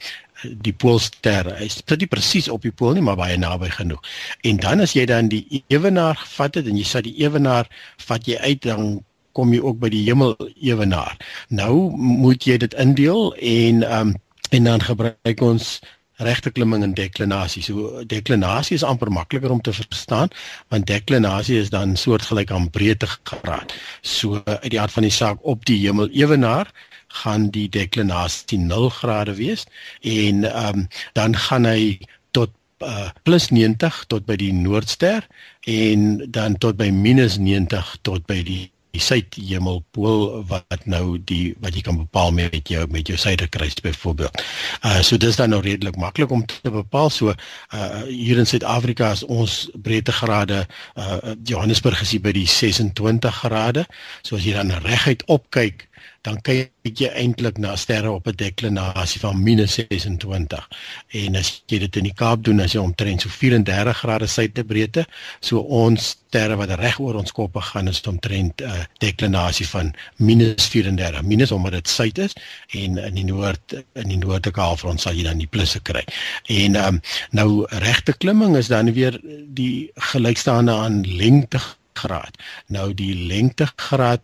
die 0.44 0.74
poolster 0.74 1.50
is 1.64 1.80
dit 1.82 2.04
nie 2.04 2.10
presies 2.12 2.50
op 2.50 2.62
die 2.66 2.72
pool 2.72 2.94
nie 2.94 3.04
maar 3.06 3.20
baie 3.20 3.38
naby 3.38 3.70
genoeg. 3.74 4.02
En 4.46 4.62
dan 4.62 4.84
as 4.86 4.94
jy 4.98 5.06
dan 5.10 5.32
die 5.34 5.64
ewenaar 5.68 6.16
gevat 6.22 6.62
het 6.62 6.70
en 6.70 6.78
jy 6.78 6.86
sit 6.86 7.08
die 7.10 7.18
ewenaar 7.24 7.70
vat 8.08 8.28
jy 8.28 8.38
uit 8.38 8.62
dan 8.66 9.00
kom 9.38 9.54
jy 9.54 9.62
ook 9.62 9.78
by 9.82 9.90
die 9.94 10.06
hemel 10.08 10.34
ewenaar. 10.56 11.18
Nou 11.50 11.90
moet 11.98 12.46
jy 12.46 12.58
dit 12.58 12.74
indeel 12.74 13.34
en 13.36 13.86
um 14.00 14.16
en 14.56 14.64
dan 14.64 14.80
gebruik 14.80 15.42
ons 15.44 15.80
regte 16.24 16.50
klimming 16.50 16.84
en 16.84 16.94
deklinasie. 16.98 17.62
So 17.62 18.02
deklinasie 18.10 18.78
is 18.80 18.86
amper 18.86 19.12
makliker 19.14 19.52
om 19.54 19.62
te 19.62 19.74
verstaan 19.74 20.32
want 20.74 20.88
deklinasie 20.88 21.60
is 21.62 21.70
dan 21.70 21.96
soortgelyk 21.96 22.52
aan 22.52 22.70
breedtegraad. 22.70 23.74
So 24.02 24.42
uit 24.46 24.72
die 24.72 24.82
aard 24.82 24.96
van 24.96 25.06
die 25.06 25.14
saak 25.14 25.44
op 25.44 25.66
die 25.66 25.78
hemel 25.84 26.10
ewenaar 26.10 26.72
gaan 27.08 27.50
die 27.50 27.70
deklinasie 27.70 28.60
0 28.60 28.90
grade 28.90 29.36
wees 29.36 29.66
en 30.02 30.44
ehm 30.44 30.80
um, 30.80 30.88
dan 31.14 31.36
gaan 31.36 31.66
hy 31.66 32.00
tot 32.32 32.52
uh, 32.86 33.10
plus 33.24 33.50
90 33.50 34.04
tot 34.08 34.26
by 34.26 34.36
die 34.36 34.54
noordster 34.54 35.28
en 35.66 36.32
dan 36.32 36.58
tot 36.58 36.78
by 36.78 36.90
minus 36.92 37.38
90 37.38 37.98
tot 38.02 38.26
by 38.28 38.44
die 38.44 38.66
die 38.98 39.04
suidhemelpool 39.04 40.44
wat 40.50 40.86
nou 40.90 41.18
die 41.30 41.54
wat 41.64 41.76
jy 41.78 41.84
kan 41.86 42.00
bepaal 42.00 42.34
met 42.36 42.70
jou 42.72 42.84
met 42.94 43.10
jou 43.10 43.18
suiderkruis 43.20 43.78
byvoorbeeld. 43.86 44.42
Uh 44.82 45.02
so 45.06 45.20
dis 45.22 45.38
dan 45.40 45.54
nou 45.54 45.62
redelik 45.62 46.00
maklik 46.02 46.34
om 46.34 46.46
te 46.46 46.72
bepaal. 46.74 47.12
So 47.14 47.34
uh 47.34 48.02
hier 48.08 48.42
in 48.42 48.50
Suid-Afrika 48.50 49.12
is 49.14 49.24
ons 49.24 49.68
breedtegrade 49.76 50.66
uh 50.96 51.36
Johannesburg 51.44 52.02
is 52.02 52.16
hier 52.16 52.24
by 52.24 52.34
die 52.36 52.48
26 52.50 53.44
grade. 53.44 53.86
So 54.24 54.40
as 54.40 54.48
jy 54.48 54.58
dan 54.58 54.74
reguit 54.86 55.26
opkyk 55.28 55.88
dan 56.28 56.40
kyk 56.44 56.72
jy 56.98 57.10
eintlik 57.20 57.60
na 57.62 57.76
sterre 57.76 58.12
op 58.12 58.28
'n 58.28 58.36
deklinasie 58.36 59.20
van 59.22 59.44
-26. 59.44 60.68
En 61.08 61.36
as 61.36 61.64
jy 61.68 61.80
dit 61.80 61.96
in 61.96 62.04
die 62.04 62.14
Kaap 62.14 62.44
doen, 62.44 62.60
as 62.60 62.74
jy 62.74 62.80
omtrent 62.80 63.22
so 63.22 63.30
34 63.30 63.98
grade 63.98 64.28
suidebreedte, 64.28 65.06
so 65.40 65.60
ons 65.60 66.18
sterre 66.28 66.56
wat 66.56 66.70
reg 66.80 67.00
oor 67.00 67.16
ons 67.16 67.32
koppe 67.32 67.62
gaan 67.62 67.88
is 67.88 68.02
omtrent 68.02 68.62
'n 68.62 68.66
uh, 68.66 68.84
deklinasie 69.00 69.68
van 69.68 69.94
-34, 70.18 71.22
minus 71.24 71.52
omdat 71.52 71.72
dit 71.72 71.88
suid 71.88 72.18
is 72.18 72.34
en 72.68 72.98
in 72.98 73.14
die 73.14 73.26
noord 73.26 73.84
in 73.94 74.08
die 74.08 74.18
noordelike 74.18 74.62
halfrond 74.62 75.02
sal 75.02 75.14
jy 75.14 75.24
dan 75.24 75.38
die 75.38 75.48
plusse 75.48 75.80
kry. 75.80 76.04
En 76.48 76.76
um, 76.76 77.02
nou 77.32 77.66
regte 77.70 78.14
klimming 78.14 78.58
is 78.58 78.68
dan 78.68 78.94
weer 78.94 79.20
die 79.48 79.92
gelykstaande 79.96 80.72
aan 80.72 81.02
lengtegraad. 81.04 82.36
Nou 82.68 82.94
die 82.94 83.16
lengtegraad 83.16 84.22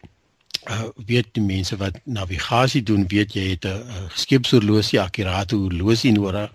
uh, 0.70 0.90
weet 1.06 1.28
die 1.32 1.44
mense 1.44 1.78
wat 1.78 2.00
navigasie 2.04 2.84
doen 2.84 3.08
weet 3.08 3.34
jy 3.34 3.50
het 3.50 3.66
'n 3.66 4.10
skeepshorlosie 4.16 5.02
akkurate 5.02 5.56
horlosie 5.56 6.12
nodig 6.12 6.52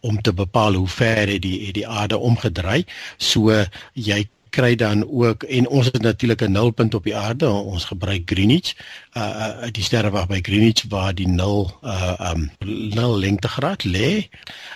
om 0.00 0.20
te 0.20 0.32
bepaal 0.32 0.74
hoe 0.74 0.88
ver 0.88 1.28
het 1.28 1.42
die 1.42 1.66
het 1.66 1.74
die 1.74 1.88
aarde 1.88 2.18
omgedraai. 2.18 2.84
So 3.16 3.64
jy 3.92 4.28
kry 4.56 4.74
dan 4.74 5.04
ook 5.04 5.42
en 5.42 5.68
ons 5.68 5.86
het 5.86 6.02
natuurlik 6.02 6.42
'n 6.42 6.52
nulpunt 6.52 6.94
op 6.94 7.04
die 7.04 7.16
aarde 7.16 7.48
ons 7.48 7.84
gebruik 7.84 8.22
Greenwich 8.24 8.74
uh, 9.16 9.22
uh 9.64 9.70
die 9.70 9.82
sterrewag 9.82 10.26
by 10.26 10.40
Greenwich 10.42 10.84
waar 10.88 11.14
die 11.14 11.28
0 11.28 11.78
uh 11.82 12.30
um 12.30 12.50
0 12.94 13.18
lengtegraad 13.18 13.84
lê. 13.84 14.28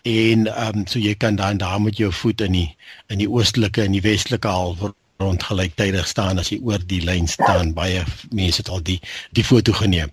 En 0.03 0.39
um 0.69 0.87
so 0.87 0.99
jy 0.99 1.15
kan 1.15 1.37
dan 1.37 1.57
daar 1.57 1.81
met 1.81 1.97
jou 1.97 2.13
voet 2.13 2.41
in 2.41 2.53
die 2.53 2.77
in 3.07 3.19
die 3.19 3.31
oostelike 3.31 3.83
en 3.83 3.93
die 3.93 4.05
westelike 4.05 4.49
half 4.49 4.93
rond 5.21 5.43
gelyktydig 5.45 6.09
staan 6.09 6.41
as 6.41 6.51
jy 6.53 6.61
oor 6.65 6.81
die 6.89 7.03
lyn 7.05 7.29
staan. 7.29 7.75
Baie 7.77 8.05
mense 8.33 8.65
het 8.65 8.73
al 8.73 8.83
die 8.85 8.99
die 9.37 9.45
foto 9.45 9.77
geneem. 9.77 10.13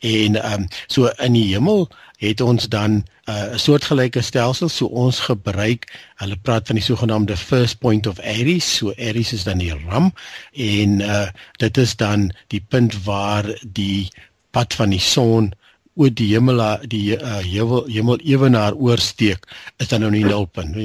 En 0.00 0.38
ehm 0.40 0.62
um, 0.62 0.68
so 0.86 1.10
in 1.18 1.36
die 1.36 1.48
hemel 1.52 1.88
het 2.18 2.40
ons 2.40 2.66
dan 2.68 3.02
uh, 3.28 3.34
'n 3.34 3.54
uh, 3.54 3.58
soortgelyke 3.58 4.22
stelsel. 4.22 4.68
So 4.68 4.86
ons 4.86 5.20
gebruik, 5.20 5.86
hulle 6.16 6.36
praat 6.36 6.66
van 6.66 6.76
die 6.76 6.84
sogenaamde 6.84 7.36
first 7.36 7.78
point 7.78 8.06
of 8.06 8.20
Aries. 8.20 8.76
So 8.76 8.92
Aries 8.98 9.32
is 9.32 9.44
dan 9.44 9.58
die 9.58 9.74
ram 9.88 10.12
en 10.52 11.00
uh, 11.00 11.28
dit 11.56 11.76
is 11.76 11.96
dan 11.96 12.32
die 12.46 12.64
punt 12.68 13.04
waar 13.04 13.46
die 13.62 14.08
pad 14.50 14.74
van 14.74 14.90
die 14.90 15.00
son 15.02 15.52
oor 15.98 16.12
die 16.14 16.28
hemel 16.30 16.62
die 16.86 17.16
uh, 17.16 17.38
hemel 17.42 17.86
hemel 17.90 18.20
ewenaar 18.22 18.76
oorsteek 18.78 19.46
is 19.82 19.90
dan 19.90 20.04
nou 20.04 20.10
nie 20.14 20.24
nulpunt. 20.24 20.76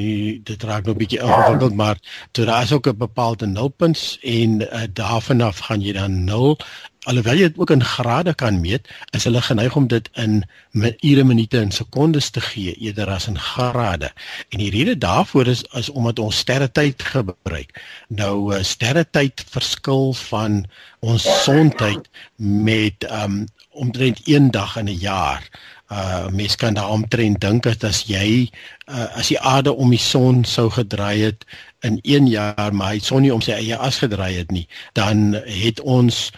Dit 0.48 0.66
raak 0.66 0.86
nou 0.86 0.96
'n 0.96 1.02
bietjie 1.04 1.22
ingewikkeld, 1.22 1.76
maar 1.78 1.98
toe 2.32 2.46
daar 2.46 2.64
is 2.64 2.74
ook 2.74 2.88
'n 2.88 2.98
bepaalde 2.98 3.46
nulpunt 3.46 4.18
en 4.22 4.62
uh, 4.62 4.84
daarvan 4.94 5.42
af 5.42 5.60
gaan 5.70 5.82
jy 5.82 5.94
dan 5.94 6.24
0 6.24 6.58
alhoewel 7.04 7.36
jy 7.36 7.48
dit 7.52 7.58
ook 7.60 7.72
in 7.74 7.84
grade 7.84 8.34
kan 8.40 8.60
meet, 8.64 8.88
is 9.16 9.26
hulle 9.28 9.42
geneig 9.44 9.76
om 9.76 9.88
dit 9.92 10.08
in 10.20 10.44
ure, 10.74 11.24
minute 11.24 11.60
en 11.60 11.72
sekondes 11.72 12.30
te 12.30 12.42
gee 12.42 12.76
eerder 12.80 13.10
as 13.12 13.28
in 13.28 13.40
grade. 13.40 14.12
En 14.50 14.62
die 14.64 14.72
rede 14.72 14.98
daarvoor 14.98 15.48
is 15.48 15.64
is 15.80 15.90
omdat 15.90 16.20
ons 16.20 16.38
sterretyd 16.38 17.04
gebruik. 17.04 17.76
Nou 18.08 18.64
sterretyd 18.64 19.44
verskil 19.50 20.14
van 20.30 20.64
ons 21.00 21.28
sontyd 21.44 22.10
met 22.38 23.08
um 23.12 23.44
omtrent 23.74 24.22
een 24.24 24.52
dag 24.52 24.78
in 24.78 24.86
'n 24.86 25.00
jaar. 25.00 25.50
Uh 25.92 26.28
mens 26.28 26.56
kan 26.56 26.74
daaromtrent 26.74 27.42
dink 27.42 27.64
dat 27.64 27.84
as 27.84 28.04
jy 28.08 28.50
uh, 28.86 29.16
as 29.16 29.28
die 29.28 29.40
aarde 29.40 29.74
om 29.74 29.90
die 29.90 30.00
son 30.00 30.44
sou 30.44 30.70
gedraai 30.70 31.22
het 31.22 31.46
in 31.80 32.00
1 32.02 32.28
jaar, 32.28 32.74
maar 32.74 32.92
hy 32.94 33.00
son 33.00 33.22
nie 33.22 33.34
om 33.34 33.42
sy 33.42 33.52
eie 33.52 33.78
as 33.78 33.98
gedraai 33.98 34.38
het 34.38 34.52
nie, 34.52 34.68
dan 34.94 35.34
het 35.46 35.82
ons 35.82 36.32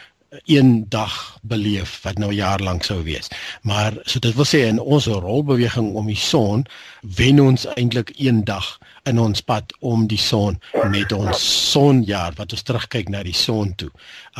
een 0.43 0.85
dag 0.89 1.39
beleef 1.41 1.99
wat 2.01 2.17
nou 2.17 2.33
jaar 2.33 2.59
lank 2.59 2.83
sou 2.83 3.03
wees. 3.03 3.27
Maar 3.61 3.93
so 4.03 4.19
dit 4.19 4.35
wil 4.35 4.47
sê 4.47 4.65
in 4.67 4.79
ons 4.79 5.05
rolbeweging 5.07 5.93
om 5.95 6.07
die 6.07 6.19
son 6.19 6.65
wen 7.15 7.39
ons 7.39 7.65
eintlik 7.75 8.11
een 8.17 8.43
dag 8.43 8.77
in 9.03 9.19
ons 9.19 9.41
pad 9.41 9.73
om 9.79 10.07
die 10.07 10.19
son 10.19 10.59
met 10.89 11.11
ons 11.11 11.71
sonjaar 11.71 12.33
wat 12.35 12.51
ons 12.51 12.65
terugkyk 12.65 13.09
na 13.09 13.23
die 13.23 13.37
son 13.37 13.75
toe. 13.75 13.91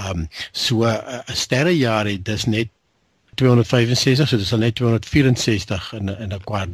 Um 0.08 0.28
so 0.52 0.84
'n 0.86 1.24
sterrejaar 1.34 2.06
het 2.06 2.25
dis 2.25 2.46
net 2.46 2.70
265 3.36 4.27
so 4.27 4.38
dis 4.38 4.54
al 4.54 4.63
net 4.63 4.75
264 4.75 5.94
in 6.00 6.10
in 6.10 6.34
'n 6.34 6.44
kwart 6.44 6.70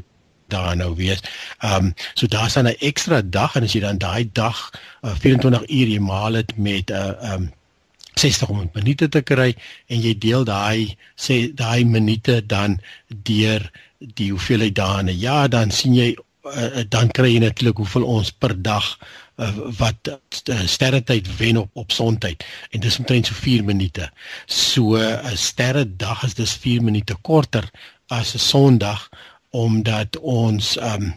daar 0.51 0.75
nou 0.75 0.95
wees. 0.95 1.21
Ehm 1.59 1.85
um, 1.85 1.93
so 2.13 2.27
daar's 2.27 2.53
dan 2.53 2.67
'n 2.67 2.75
ekstra 2.79 3.21
dag 3.23 3.55
en 3.55 3.63
as 3.63 3.73
jy 3.73 3.79
dan 3.79 3.97
daai 3.97 4.29
dag 4.33 4.71
uh, 5.01 5.15
24 5.15 5.69
uur 5.69 5.87
jy 5.87 5.99
maal 5.99 6.31
dit 6.31 6.57
met 6.57 6.89
'n 6.89 6.93
uh, 6.93 7.31
ehm 7.31 7.41
um, 7.41 7.51
60 8.13 8.73
minute 8.73 9.07
te 9.09 9.21
kry 9.21 9.55
en 9.87 10.01
jy 10.01 10.17
deel 10.17 10.43
daai 10.43 10.97
sê 11.15 11.53
daai 11.55 11.85
minute 11.85 12.45
dan 12.45 12.79
deur 13.07 13.71
die 13.97 14.31
hoeveelheid 14.31 14.75
dae 14.75 14.99
in 14.99 15.09
'n 15.09 15.19
jaar 15.19 15.49
dan 15.49 15.71
sien 15.71 15.95
jy 15.95 16.15
uh, 16.43 16.83
dan 16.89 17.11
kry 17.11 17.33
jy 17.33 17.39
netlik 17.39 17.77
hoeveel 17.77 18.03
ons 18.03 18.31
per 18.31 18.61
dag 18.61 18.97
uh, 19.35 19.57
wat 19.77 20.11
uh, 20.49 20.59
sterretyd 20.65 21.37
wen 21.37 21.57
op 21.57 21.69
op 21.73 21.91
sontyd 21.91 22.45
en 22.69 22.79
dis 22.79 22.97
omtrent 22.97 23.25
so 23.27 23.33
4 23.33 23.63
minute. 23.63 24.11
So 24.45 24.95
'n 24.95 25.25
uh, 25.25 25.35
sterredag 25.35 26.23
is 26.23 26.33
dis 26.33 26.53
4 26.53 26.83
minute 26.83 27.15
korter 27.21 27.69
as 28.07 28.33
'n 28.33 28.39
sondag 28.39 29.09
omdat 29.49 30.19
ons 30.19 30.77
um, 30.79 31.13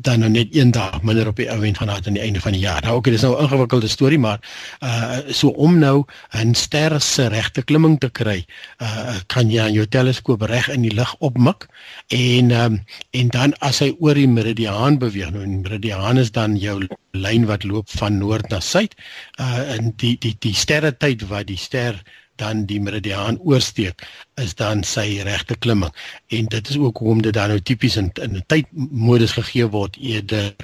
dan 0.00 0.18
nou 0.18 0.30
net 0.30 0.54
een 0.56 0.70
dag 0.70 1.02
minder 1.02 1.28
op 1.28 1.36
die 1.36 1.50
ouend 1.52 1.78
gaan 1.78 1.88
hê 1.88 1.98
aan 2.06 2.16
die 2.16 2.22
einde 2.22 2.40
van 2.40 2.52
die 2.52 2.60
jaar. 2.60 2.80
Nou 2.82 2.96
okay, 2.96 3.12
dis 3.12 3.22
nou 3.22 3.36
'n 3.36 3.42
ingewikkelde 3.42 3.88
storie, 3.88 4.18
maar 4.18 4.40
uh 4.80 5.18
so 5.28 5.48
om 5.48 5.78
nou 5.78 6.04
'n 6.32 6.54
ster 6.54 7.00
se 7.00 7.26
regte 7.26 7.62
klimming 7.62 7.98
te 8.00 8.10
kry, 8.10 8.44
uh 8.82 9.16
kan 9.26 9.50
jy 9.50 9.60
aan 9.60 9.72
jou 9.72 9.86
teleskoop 9.86 10.42
reg 10.42 10.68
in 10.68 10.82
die 10.82 10.94
lug 10.94 11.14
opmik 11.18 11.66
en 12.08 12.50
um 12.50 12.84
en 13.10 13.28
dan 13.28 13.54
as 13.58 13.78
hy 13.78 13.94
oor 13.98 14.14
die 14.14 14.28
meridiaan 14.28 14.98
beweeg, 14.98 15.30
nou 15.30 15.44
die 15.44 15.56
meridiaan 15.56 16.18
is 16.18 16.30
dan 16.30 16.56
jou 16.56 16.86
lyn 17.10 17.46
wat 17.46 17.64
loop 17.64 17.90
van 17.90 18.18
noord 18.18 18.48
na 18.48 18.60
suid, 18.60 18.94
uh 19.40 19.76
in 19.76 19.92
die 19.96 20.16
die 20.18 20.36
die 20.38 20.54
sterre 20.54 20.96
tyd 20.96 21.28
wat 21.28 21.46
die 21.46 21.56
ster 21.56 22.02
dan 22.40 22.64
die 22.66 22.80
meridiaan 22.80 23.38
oorsteek 23.44 24.04
is 24.40 24.54
dan 24.58 24.82
sy 24.86 25.20
regte 25.26 25.56
klimming. 25.58 25.92
En 26.28 26.50
dit 26.52 26.68
is 26.68 26.78
ook 26.80 26.98
hoekom 26.98 27.22
dit 27.22 27.36
dan 27.36 27.52
nou 27.52 27.60
tipies 27.60 27.96
in 28.00 28.10
in 28.22 28.36
'n 28.36 28.44
tydmodus 28.46 29.36
gegee 29.38 29.68
word 29.76 29.96
eerder 29.96 30.54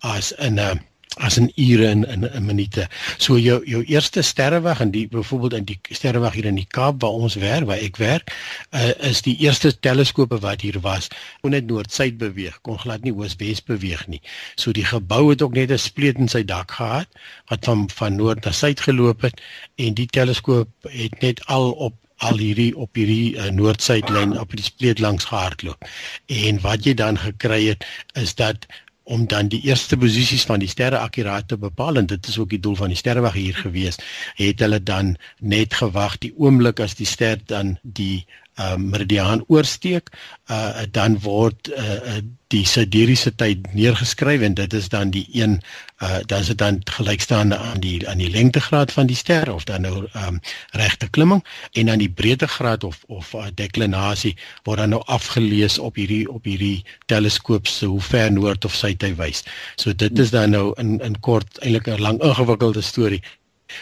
as 0.00 0.32
in 0.32 0.60
'n 0.60 0.80
as 1.16 1.38
'n 1.38 1.50
ure 1.56 1.90
in 1.90 2.04
in 2.04 2.24
'n 2.24 2.44
minute. 2.44 2.88
So 3.18 3.38
jou 3.38 3.62
jou 3.64 3.84
eerste 3.84 4.22
sterrewag 4.22 4.80
en 4.80 4.90
die 4.90 5.08
byvoorbeeld 5.08 5.52
in 5.52 5.64
die 5.64 5.80
sterrewag 5.90 6.32
hier 6.32 6.44
in 6.44 6.54
die 6.54 6.66
Kaap 6.68 7.00
waar 7.00 7.10
ons 7.10 7.34
werk, 7.34 7.66
waar 7.66 7.76
ek 7.78 7.96
werk, 7.96 8.34
uh, 8.70 8.90
is 8.98 9.22
die 9.22 9.36
eerste 9.38 9.78
teleskope 9.78 10.38
wat 10.38 10.60
hier 10.60 10.80
was, 10.80 11.08
kon 11.40 11.50
net 11.50 11.66
noord-suid 11.66 12.18
beweeg, 12.18 12.60
kon 12.60 12.78
glad 12.78 13.02
nie 13.02 13.12
oos-wes 13.12 13.62
beweeg 13.62 14.06
nie. 14.06 14.20
So 14.54 14.72
die 14.72 14.84
gebou 14.84 15.30
het 15.30 15.42
ook 15.42 15.54
net 15.54 15.70
'n 15.70 15.78
spleet 15.78 16.18
in 16.18 16.28
sy 16.28 16.44
dak 16.44 16.70
gehad 16.70 17.08
wat 17.46 17.64
van 17.64 17.90
van 17.90 18.16
noord 18.16 18.44
na 18.44 18.52
suid 18.52 18.80
geloop 18.80 19.20
het 19.20 19.40
en 19.76 19.94
die 19.94 20.06
teleskoop 20.06 20.68
het 20.82 21.20
net 21.20 21.46
al 21.46 21.70
op 21.72 21.94
al 22.22 22.38
hierdie 22.38 22.70
op 22.76 22.94
hierdie 22.94 23.34
uh, 23.34 23.50
noord-suidlyn 23.50 24.38
op 24.38 24.54
die 24.54 24.64
spleet 24.64 25.02
langs 25.02 25.24
gehardloop. 25.24 25.88
En 26.26 26.60
wat 26.60 26.86
jy 26.86 26.94
dan 26.94 27.18
gekry 27.18 27.64
het 27.66 27.86
is 28.18 28.34
dat 28.38 28.66
om 29.04 29.26
dan 29.26 29.48
die 29.48 29.60
eerste 29.66 29.96
posisies 29.96 30.44
van 30.46 30.62
die 30.62 30.68
sterre 30.68 30.98
akkuraat 30.98 31.48
te 31.48 31.58
bepaal 31.58 31.96
en 31.96 32.06
dit 32.06 32.26
is 32.28 32.38
ook 32.38 32.50
die 32.54 32.60
doel 32.60 32.76
van 32.78 32.92
die 32.92 32.98
sterrewag 32.98 33.34
hier 33.38 33.56
gewees 33.58 33.98
het 34.38 34.62
hulle 34.62 34.82
dan 34.82 35.16
net 35.38 35.74
gewag 35.74 36.18
die 36.22 36.32
oomblik 36.36 36.80
as 36.80 36.94
die 36.94 37.08
ster 37.08 37.40
dan 37.46 37.76
die 37.82 38.26
uh, 38.60 38.76
meridiaan 38.76 39.44
oorsteek 39.48 40.10
uh, 40.50 40.84
dan 40.90 41.18
word 41.20 41.68
uh, 41.68 42.20
die 42.52 42.64
sidereese 42.68 43.32
tyd 43.40 43.64
neergeskryf 43.72 44.42
en 44.44 44.54
dit 44.54 44.74
is 44.76 44.88
dan 44.92 45.12
die 45.14 45.24
een 45.32 45.60
uh, 46.02 46.18
dan 46.26 46.44
is 46.44 46.50
dit 46.52 46.58
dan 46.58 46.80
gelykstaande 46.84 47.56
aan 47.56 47.80
die 47.80 48.08
aan 48.08 48.20
die 48.20 48.30
lengtegraad 48.30 48.92
van 48.92 49.08
die 49.08 49.16
ster 49.16 49.52
of 49.52 49.64
dan 49.64 49.86
nou 49.86 50.04
um, 50.26 50.40
regte 50.76 51.08
klimming 51.08 51.44
en 51.72 51.86
dan 51.86 52.02
die 52.02 52.10
breedtegraad 52.10 52.84
of 52.84 53.00
of 53.06 53.32
uh, 53.34 53.46
deklinasie 53.54 54.36
word 54.68 54.84
dan 54.84 54.92
nou 54.96 55.02
afgelees 55.06 55.78
op 55.78 55.96
hierdie 55.96 56.28
op 56.28 56.44
hierdie 56.44 56.84
teleskoop 57.06 57.66
se 57.66 57.86
hoe 57.86 58.00
ver 58.00 58.32
noord 58.32 58.64
of 58.64 58.74
suid 58.74 59.02
hy 59.02 59.14
wys. 59.16 59.44
So 59.76 59.94
dit 59.96 60.18
is 60.18 60.34
dan 60.34 60.50
nou 60.50 60.72
in 60.76 60.98
in 61.00 61.20
kort 61.20 61.62
eintlik 61.62 61.88
'n 61.88 62.00
lang 62.00 62.20
ingewikkelde 62.20 62.82
storie 62.82 63.22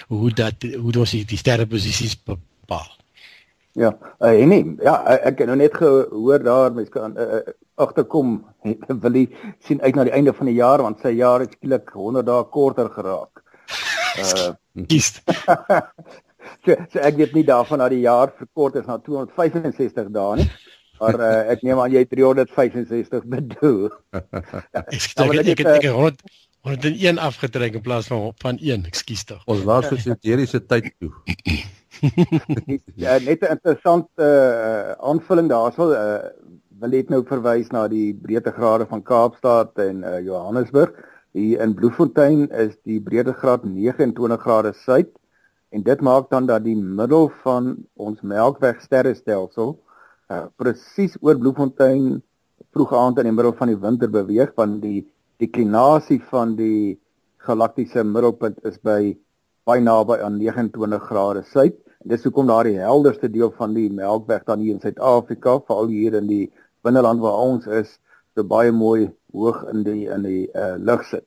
hoe 0.06 0.30
dat 0.30 0.54
hoe 0.62 0.98
ons 0.98 1.10
die 1.10 1.38
sterreposisies 1.38 2.16
bepaal. 2.22 2.99
Ja, 3.80 3.90
uh, 4.20 4.30
en 4.34 4.50
nee, 4.52 4.64
ja, 4.84 4.94
ek 5.24 5.40
het 5.40 5.48
nou 5.48 5.56
net 5.56 5.76
gehoor 5.78 6.42
daar 6.44 6.72
mense 6.76 6.92
kan 6.92 7.14
uh, 7.16 7.40
agterkom 7.80 8.40
wil 9.04 9.16
hy 9.16 9.22
sien 9.64 9.80
uit 9.80 9.96
na 9.96 10.04
die 10.08 10.16
einde 10.16 10.34
van 10.36 10.50
die 10.50 10.58
jaar 10.58 10.84
want 10.84 11.00
sy 11.00 11.14
jaar 11.16 11.44
het 11.44 11.54
skielik 11.56 11.88
100 11.96 12.26
dae 12.28 12.42
korter 12.52 12.90
geraak. 12.92 13.40
Uh 14.20 14.50
kies. 14.90 15.08
so, 16.64 16.76
so 16.92 17.00
ek 17.00 17.16
weet 17.22 17.32
nie 17.36 17.46
daarvan 17.48 17.82
dat 17.82 17.94
die 17.94 18.04
jaar 18.04 18.34
verkort 18.36 18.76
is 18.80 18.86
na 18.90 18.98
265 19.00 20.12
dae 20.12 20.42
nie. 20.42 20.50
Maar 21.00 21.16
uh, 21.16 21.32
ek 21.54 21.64
neem 21.64 21.80
aan 21.80 21.96
jy 21.96 22.04
365 22.04 23.26
bedoel. 23.32 23.88
ja, 24.12 24.84
ek 24.84 24.92
ek 24.92 25.50
ek 25.56 25.66
ek 25.80 25.88
het 25.88 26.24
Ons 26.60 26.76
het 26.76 27.00
een 27.00 27.16
afgetrek 27.18 27.74
in 27.78 27.80
plaas 27.80 28.10
van 28.12 28.32
van 28.36 28.58
een, 28.60 28.84
ekskuus 28.84 29.24
tog. 29.24 29.44
Ons 29.48 29.62
was 29.64 29.86
vir 29.88 30.00
sinteriese 30.10 30.60
tyd 30.60 30.90
toe. 31.00 31.12
ja, 33.04 33.18
net 33.18 33.42
'n 33.42 33.52
interessante 33.56 34.22
uh, 34.22 34.92
aanvulling 35.10 35.48
daarso. 35.48 35.90
Uh, 35.90 36.30
wil 36.80 36.96
ek 36.96 37.10
nou 37.12 37.20
verwys 37.28 37.68
na 37.74 37.86
die 37.92 38.14
breedtegrade 38.16 38.86
van 38.88 39.02
Kaapstad 39.02 39.78
en 39.78 40.04
uh, 40.04 40.20
Johannesburg. 40.24 40.94
Hier 41.36 41.60
in 41.60 41.74
Bloemfontein 41.74 42.48
is 42.50 42.72
die 42.88 43.00
breedtegraad 43.00 43.64
29 43.64 44.40
grade 44.40 44.72
suid 44.72 45.10
en 45.70 45.84
dit 45.86 46.00
maak 46.00 46.30
dan 46.30 46.46
dat 46.46 46.64
die 46.64 46.76
middel 46.76 47.28
van 47.44 47.76
ons 47.94 48.22
Melkweg 48.26 48.80
sterrestelsel 48.82 49.76
uh, 50.30 50.46
presies 50.58 51.14
oor 51.20 51.38
Bloemfontein 51.38 52.22
vroeg 52.74 52.94
aand 52.96 53.20
in 53.22 53.30
die 53.30 53.36
middel 53.36 53.54
van 53.58 53.70
die 53.70 53.78
winter 53.78 54.10
beweeg 54.10 54.56
want 54.58 54.80
die 54.82 55.04
deklinasie 55.42 56.18
van 56.32 56.56
die 56.58 56.98
galaktiese 57.46 58.02
middelpunt 58.04 58.58
is 58.66 58.80
by 58.82 59.14
baie 59.70 59.82
naby 59.86 60.16
aan 60.24 60.38
29 60.40 61.02
grade 61.06 61.42
suid. 61.46 61.76
Dis 62.10 62.24
hoekom 62.26 62.48
daardie 62.48 62.78
helderste 62.80 63.28
deel 63.30 63.52
van 63.58 63.74
die 63.76 63.86
Melkweg 63.92 64.42
dan 64.48 64.62
hier 64.64 64.74
in 64.74 64.80
Suid-Afrika, 64.82 65.60
veral 65.68 65.90
hier 65.92 66.16
in 66.18 66.26
die 66.26 66.46
binneland 66.82 67.22
waar 67.22 67.38
ons 67.44 67.68
is, 67.70 67.92
so 68.34 68.42
baie 68.42 68.72
mooi 68.74 69.12
hoog 69.36 69.60
in 69.70 69.84
die 69.86 70.08
in 70.10 70.24
die 70.26 70.48
uh, 70.58 70.74
lug 70.80 71.04
sit. 71.06 71.26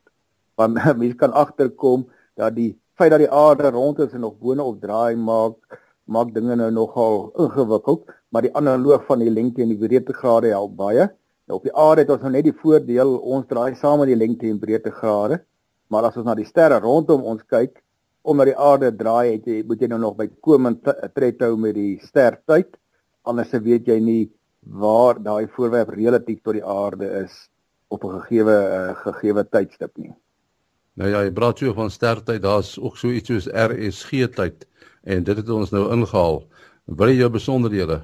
Want 0.59 0.81
mense 0.99 1.15
kan 1.21 1.35
agterkom 1.43 2.03
dat 2.39 2.57
die 2.57 2.73
feit 2.99 3.13
dat 3.13 3.23
die 3.23 3.29
aarde 3.31 3.71
rond 3.71 4.01
is 4.03 4.17
en 4.17 4.25
nog 4.25 4.35
boonop 4.41 4.81
draai 4.81 5.15
maak 5.15 5.79
maak 6.03 6.33
dinge 6.35 6.57
nou 6.59 6.67
nogal 6.75 7.29
ingewikkeld, 7.39 8.09
maar 8.27 8.43
die 8.43 8.51
analoog 8.59 9.05
van 9.07 9.23
die 9.23 9.31
lengte 9.31 9.63
en 9.63 9.71
die 9.71 9.79
breedtegrade 9.79 10.51
help 10.51 10.75
baie. 10.75 11.07
Nou 11.47 11.61
op 11.61 11.69
die 11.69 11.75
aarde 11.85 12.03
het 12.03 12.11
ons 12.11 12.25
nou 12.27 12.33
net 12.33 12.49
die 12.49 12.57
voordeel 12.59 13.15
ons 13.21 13.47
draai 13.47 13.79
saam 13.79 14.03
met 14.03 14.11
die 14.11 14.19
lengte 14.19 14.51
en 14.51 14.59
breedtegrade, 14.59 15.39
maar 15.87 16.09
as 16.09 16.19
ons 16.19 16.27
na 16.27 16.35
die 16.35 16.49
sterre 16.49 16.81
rondom 16.83 17.23
ons 17.23 17.45
kyk, 17.47 17.79
omdat 18.23 18.51
die 18.51 18.57
aarde 18.57 18.91
draai 18.95 19.35
het 19.35 19.47
jy 19.47 19.63
moet 19.67 19.81
jy 19.81 19.89
nou 19.91 19.99
nog 19.99 20.15
by 20.19 20.29
komend 20.41 20.87
tred 21.15 21.41
hou 21.43 21.57
met 21.59 21.75
die 21.75 21.99
stertyd 22.03 22.77
anders 23.23 23.51
weet 23.51 23.87
jy 23.87 23.99
nie 23.99 24.23
waar 24.63 25.19
daai 25.23 25.47
voorwerp 25.55 25.91
relatief 25.95 26.41
tot 26.43 26.57
die 26.57 26.65
aarde 26.65 27.09
is 27.23 27.49
op 27.87 28.03
'n 28.03 28.19
gegeewe 28.19 28.57
uh, 28.79 28.95
gegeewe 29.05 29.43
tydstip 29.49 29.97
nie. 29.97 30.13
Nou 30.93 31.09
ja, 31.09 31.23
jy 31.23 31.31
praat 31.31 31.57
so 31.57 31.73
van 31.73 31.91
stertyd, 31.91 32.41
daar's 32.41 32.77
ook 32.77 32.97
so 32.97 33.09
iets 33.09 33.27
soos 33.27 33.47
RSG 33.47 34.27
tyd 34.35 34.67
en 35.03 35.23
dit 35.23 35.37
het 35.37 35.49
ons 35.49 35.71
nou 35.71 35.91
ingehaal. 35.93 36.43
Wil 36.85 37.07
jy 37.07 37.17
jou 37.17 37.29
besonderhede? 37.29 38.01